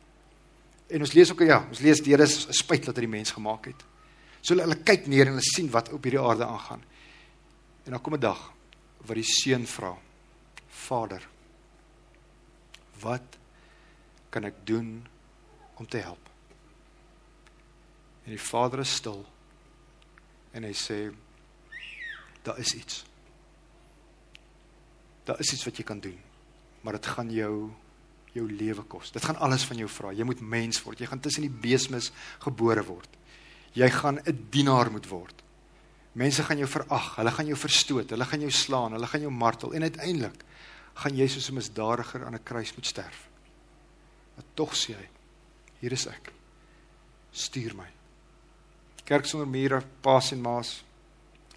En 0.90 1.06
ons 1.06 1.14
lees 1.14 1.30
ook 1.32 1.44
ja, 1.46 1.62
ons 1.68 1.80
lees 1.80 2.02
die 2.04 2.12
Here 2.12 2.26
is 2.26 2.42
spyt 2.58 2.88
dat 2.88 2.98
hy 2.98 3.06
die 3.06 3.14
mens 3.14 3.32
gemaak 3.32 3.70
het. 3.70 3.84
So 4.42 4.52
hulle, 4.52 4.66
hulle 4.66 4.80
kyk 4.84 5.06
neer 5.08 5.28
en 5.28 5.36
hulle 5.36 5.46
sien 5.46 5.70
wat 5.72 5.92
op 5.94 6.04
hierdie 6.04 6.20
aarde 6.20 6.48
aangaan. 6.48 6.82
En 7.86 7.94
dan 7.94 8.02
kom 8.02 8.14
'n 8.14 8.20
dag 8.20 8.40
wat 9.06 9.16
die 9.16 9.24
seun 9.24 9.66
vra: 9.66 9.96
Vader, 10.68 11.22
wat 13.00 13.38
kan 14.30 14.44
ek 14.44 14.60
doen 14.64 15.06
om 15.80 15.88
te 15.88 16.02
help? 16.04 16.28
En 18.26 18.34
die 18.34 18.42
vader 18.42 18.84
is 18.84 18.92
stil. 19.00 19.22
En 20.52 20.66
hy 20.66 20.74
sê: 20.76 20.98
Daar 22.44 22.58
is 22.60 22.74
iets. 22.76 23.04
Daar 25.24 25.40
is 25.40 25.52
iets 25.54 25.64
wat 25.64 25.80
jy 25.80 25.86
kan 25.88 26.00
doen. 26.00 26.18
Maar 26.84 27.00
dit 27.00 27.06
gaan 27.16 27.32
jou 27.32 27.54
jou 28.30 28.44
lewe 28.46 28.84
kos. 28.86 29.10
Dit 29.10 29.24
gaan 29.26 29.40
alles 29.42 29.64
van 29.66 29.80
jou 29.80 29.88
vra. 29.90 30.12
Jy 30.14 30.22
moet 30.22 30.40
mens 30.40 30.78
word. 30.84 31.00
Jy 31.02 31.08
gaan 31.10 31.22
tussen 31.22 31.42
die 31.42 31.60
beesmis 31.62 32.12
gebore 32.44 32.84
word. 32.86 33.16
Jy 33.74 33.88
gaan 33.90 34.20
'n 34.22 34.46
dienaar 34.50 34.90
moet 34.90 35.08
word. 35.08 35.42
Mense 36.12 36.42
gaan 36.42 36.58
jou 36.58 36.68
verag, 36.68 37.16
hulle 37.16 37.30
gaan 37.30 37.46
jou 37.46 37.56
verstoot, 37.56 38.10
hulle 38.10 38.24
gaan 38.24 38.40
jou 38.40 38.50
slaan, 38.50 38.92
hulle 38.92 39.06
gaan 39.06 39.20
jou 39.20 39.30
martel 39.30 39.72
en 39.72 39.82
uiteindelik 39.82 40.44
gaan 40.94 41.16
jy 41.16 41.28
soos 41.28 41.50
'n 41.50 41.54
misdadiger 41.54 42.24
aan 42.26 42.34
'n 42.34 42.42
kruis 42.42 42.74
moet 42.74 42.86
sterf. 42.86 43.28
Maar 44.34 44.44
tog 44.54 44.74
sê 44.74 44.94
hy: 44.94 45.08
Hier 45.80 45.92
is 45.96 46.06
ek. 46.06 46.32
Stuur 47.32 47.74
my. 47.78 47.88
Kerk 49.04 49.26
sonder 49.26 49.48
mure, 49.48 49.80
paas 50.04 50.32
en 50.32 50.42
maas. 50.44 50.80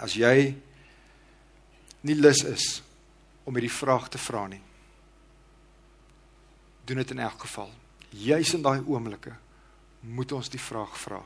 As 0.01 0.15
jy 0.17 0.53
nie 2.03 2.15
lus 2.17 2.43
is 2.47 2.81
om 3.47 3.55
hierdie 3.55 3.71
vraag 3.71 4.09
te 4.11 4.19
vra 4.19 4.47
nie, 4.47 4.61
doen 6.87 6.99
dit 6.99 7.13
in 7.15 7.21
elk 7.23 7.45
geval. 7.45 7.69
Juis 8.13 8.53
in 8.55 8.63
daai 8.63 8.81
oomblikke 8.81 9.35
moet 10.03 10.33
ons 10.35 10.51
die 10.51 10.59
vraag 10.59 10.97
vra. 10.99 11.21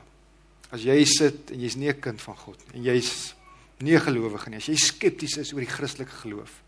As 0.70 0.84
jy 0.84 0.98
sit 1.08 1.50
en 1.54 1.60
jy's 1.64 1.76
nie 1.76 1.88
'n 1.88 2.00
kind 2.00 2.20
van 2.20 2.36
God 2.36 2.62
en 2.74 2.82
jy's 2.82 3.34
nie 3.80 3.94
'n 3.94 4.00
gelowige 4.00 4.50
nie, 4.50 4.58
as 4.58 4.68
jy 4.68 4.76
skepties 4.76 5.38
is 5.38 5.52
oor 5.52 5.60
die 5.60 5.74
Christelike 5.74 6.12
geloof, 6.22 6.62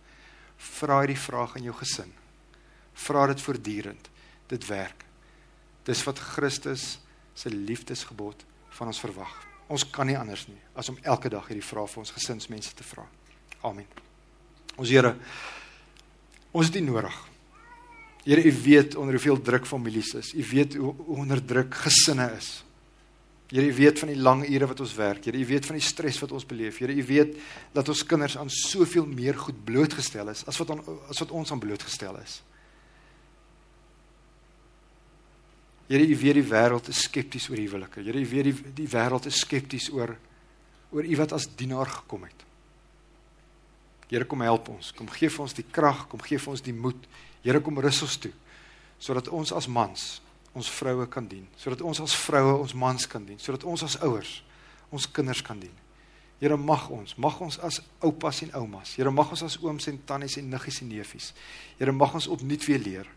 vra 0.56 1.00
hierdie 1.00 1.18
vraag 1.18 1.56
in 1.56 1.64
jou 1.64 1.74
gesin. 1.74 2.12
Vra 2.94 3.26
dit 3.26 3.40
voortdurend. 3.40 4.10
Dit 4.48 4.66
werk. 4.66 5.04
Dis 5.84 6.02
wat 6.04 6.18
Christus 6.18 6.98
se 7.34 7.50
liefdesgebod 7.50 8.44
van 8.76 8.90
ons 8.90 9.00
verwag. 9.00 9.32
Ons 9.70 9.86
kan 9.90 10.08
nie 10.08 10.18
anders 10.18 10.46
nie 10.50 10.58
as 10.74 10.88
om 10.90 10.98
elke 11.02 11.30
dag 11.30 11.46
hierdie 11.48 11.64
vraag 11.64 11.90
vir 11.92 12.02
ons 12.02 12.14
gesinsmense 12.14 12.72
te 12.76 12.86
vra. 12.86 13.04
Amen. 13.66 13.86
Ons 14.76 14.90
Here, 14.90 15.14
ons 16.52 16.70
het 16.70 16.78
U 16.80 16.82
nodig. 16.86 17.16
Here, 18.24 18.42
U 18.42 18.52
weet 18.64 18.96
onder 18.96 19.16
hoeveel 19.16 19.40
druk 19.42 19.68
families 19.68 20.14
is. 20.14 20.32
U 20.34 20.44
weet 20.50 20.74
hoe 20.80 20.94
onder 21.20 21.40
druk 21.44 21.74
gesinne 21.84 22.30
is. 22.36 22.50
Here, 23.50 23.66
U 23.66 23.74
weet 23.74 23.98
van 23.98 24.12
die 24.12 24.20
lang 24.20 24.44
ure 24.48 24.68
wat 24.70 24.80
ons 24.80 24.94
werk. 24.94 25.24
Here, 25.24 25.38
U 25.38 25.46
weet 25.46 25.66
van 25.66 25.78
die 25.78 25.84
stres 25.84 26.20
wat 26.22 26.32
ons 26.32 26.46
beleef. 26.46 26.78
Here, 26.78 26.94
U 26.94 27.04
weet 27.06 27.36
dat 27.76 27.88
ons 27.88 28.04
kinders 28.06 28.36
aan 28.38 28.50
soveel 28.50 29.08
meer 29.10 29.38
goed 29.38 29.64
blootgestel 29.64 30.30
is 30.32 30.44
as 30.46 30.60
wat 30.60 30.70
aan 30.70 30.84
as 31.10 31.18
wat 31.22 31.34
ons 31.34 31.52
aan 31.52 31.62
blootgestel 31.62 32.18
is. 32.22 32.40
Here, 35.90 36.06
U 36.06 36.16
weet 36.16 36.38
die 36.38 36.46
wêreld 36.46 36.86
is 36.92 37.02
skepties 37.02 37.48
oor 37.50 37.58
huwelike. 37.58 37.98
Here, 38.04 38.20
U 38.20 38.28
weet 38.30 38.46
die 38.46 38.74
die 38.84 38.86
wêreld 38.92 39.26
is 39.26 39.40
skepties 39.42 39.88
oor 39.90 40.14
oor 40.94 41.06
U 41.06 41.16
wat 41.18 41.34
as 41.34 41.48
dienaar 41.58 41.90
gekom 41.90 42.28
het. 42.28 42.44
Here, 44.10 44.26
kom 44.26 44.44
help 44.46 44.70
ons. 44.70 44.92
Kom 44.94 45.10
gee 45.10 45.30
vir 45.30 45.42
ons 45.42 45.54
die 45.54 45.66
krag, 45.66 46.06
kom 46.10 46.22
gee 46.22 46.38
vir 46.38 46.54
ons 46.54 46.62
die 46.62 46.74
moed. 46.74 47.10
Here 47.42 47.58
kom 47.64 47.82
rus 47.82 48.02
ons 48.06 48.20
toe 48.22 48.32
sodat 49.00 49.30
ons 49.32 49.48
as 49.56 49.64
mans 49.64 50.00
ons 50.52 50.66
vroue 50.76 51.06
kan 51.08 51.24
dien, 51.24 51.46
sodat 51.56 51.80
ons 51.86 52.02
as 52.04 52.12
vroue 52.20 52.58
ons 52.60 52.74
mans 52.76 53.06
kan 53.08 53.22
dien, 53.24 53.38
sodat 53.40 53.62
ons 53.64 53.80
as 53.86 53.94
ouers 54.04 54.32
ons 54.92 55.06
kinders 55.08 55.40
kan 55.46 55.56
dien. 55.56 55.72
Here 56.40 56.58
mag 56.60 56.84
ons, 56.92 57.14
mag 57.16 57.38
ons 57.40 57.56
as 57.64 57.78
oupas 58.04 58.42
en 58.44 58.52
oumas, 58.58 58.92
Here 58.98 59.10
mag 59.14 59.30
ons 59.32 59.44
as 59.46 59.56
ooms 59.62 59.88
en 59.88 60.02
tannies 60.04 60.36
en 60.36 60.50
niggies 60.52 60.82
en 60.82 60.90
neefies. 60.92 61.30
Here 61.78 61.94
mag 61.96 62.14
ons 62.18 62.28
opnuut 62.28 62.66
weer 62.68 62.82
leer 62.82 63.08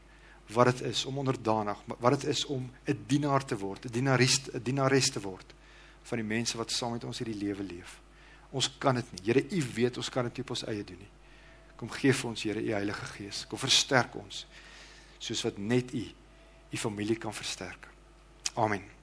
wat 0.51 0.65
dit 0.65 0.82
is 0.82 1.06
om 1.06 1.17
onderdanig, 1.17 1.77
wat 1.99 2.19
dit 2.19 2.29
is 2.29 2.45
om 2.45 2.71
'n 2.86 3.03
dienaar 3.08 3.45
te 3.45 3.58
word, 3.58 3.86
'n 3.86 3.91
dienaris, 3.91 4.41
'n 4.53 4.63
dienares 4.63 5.10
te 5.10 5.21
word 5.21 5.53
van 6.03 6.17
die 6.17 6.27
mense 6.27 6.58
wat 6.58 6.71
saam 6.71 6.91
met 6.91 7.03
ons 7.03 7.17
hierdie 7.17 7.38
lewe 7.45 7.63
leef. 7.63 8.01
Ons 8.49 8.77
kan 8.77 8.95
dit 8.95 9.12
nie. 9.12 9.21
Here, 9.23 9.45
U 9.49 9.63
weet 9.73 9.97
ons 9.97 10.10
kan 10.10 10.23
dit 10.23 10.38
nie 10.38 10.43
op 10.43 10.49
ons 10.49 10.65
eie 10.65 10.84
doen 10.84 10.99
nie. 10.99 11.12
Kom 11.75 11.89
gee 11.89 12.13
vir 12.13 12.29
ons 12.29 12.43
Here 12.43 12.62
u 12.62 12.71
Heilige 12.71 13.06
Gees. 13.06 13.47
Kom 13.47 13.60
versterk 13.60 14.15
ons 14.15 14.45
soos 15.17 15.41
wat 15.41 15.58
net 15.58 15.93
u 15.93 16.03
u 16.73 16.77
familie 16.77 17.15
kan 17.15 17.34
versterk. 17.34 17.88
Amen. 18.56 19.02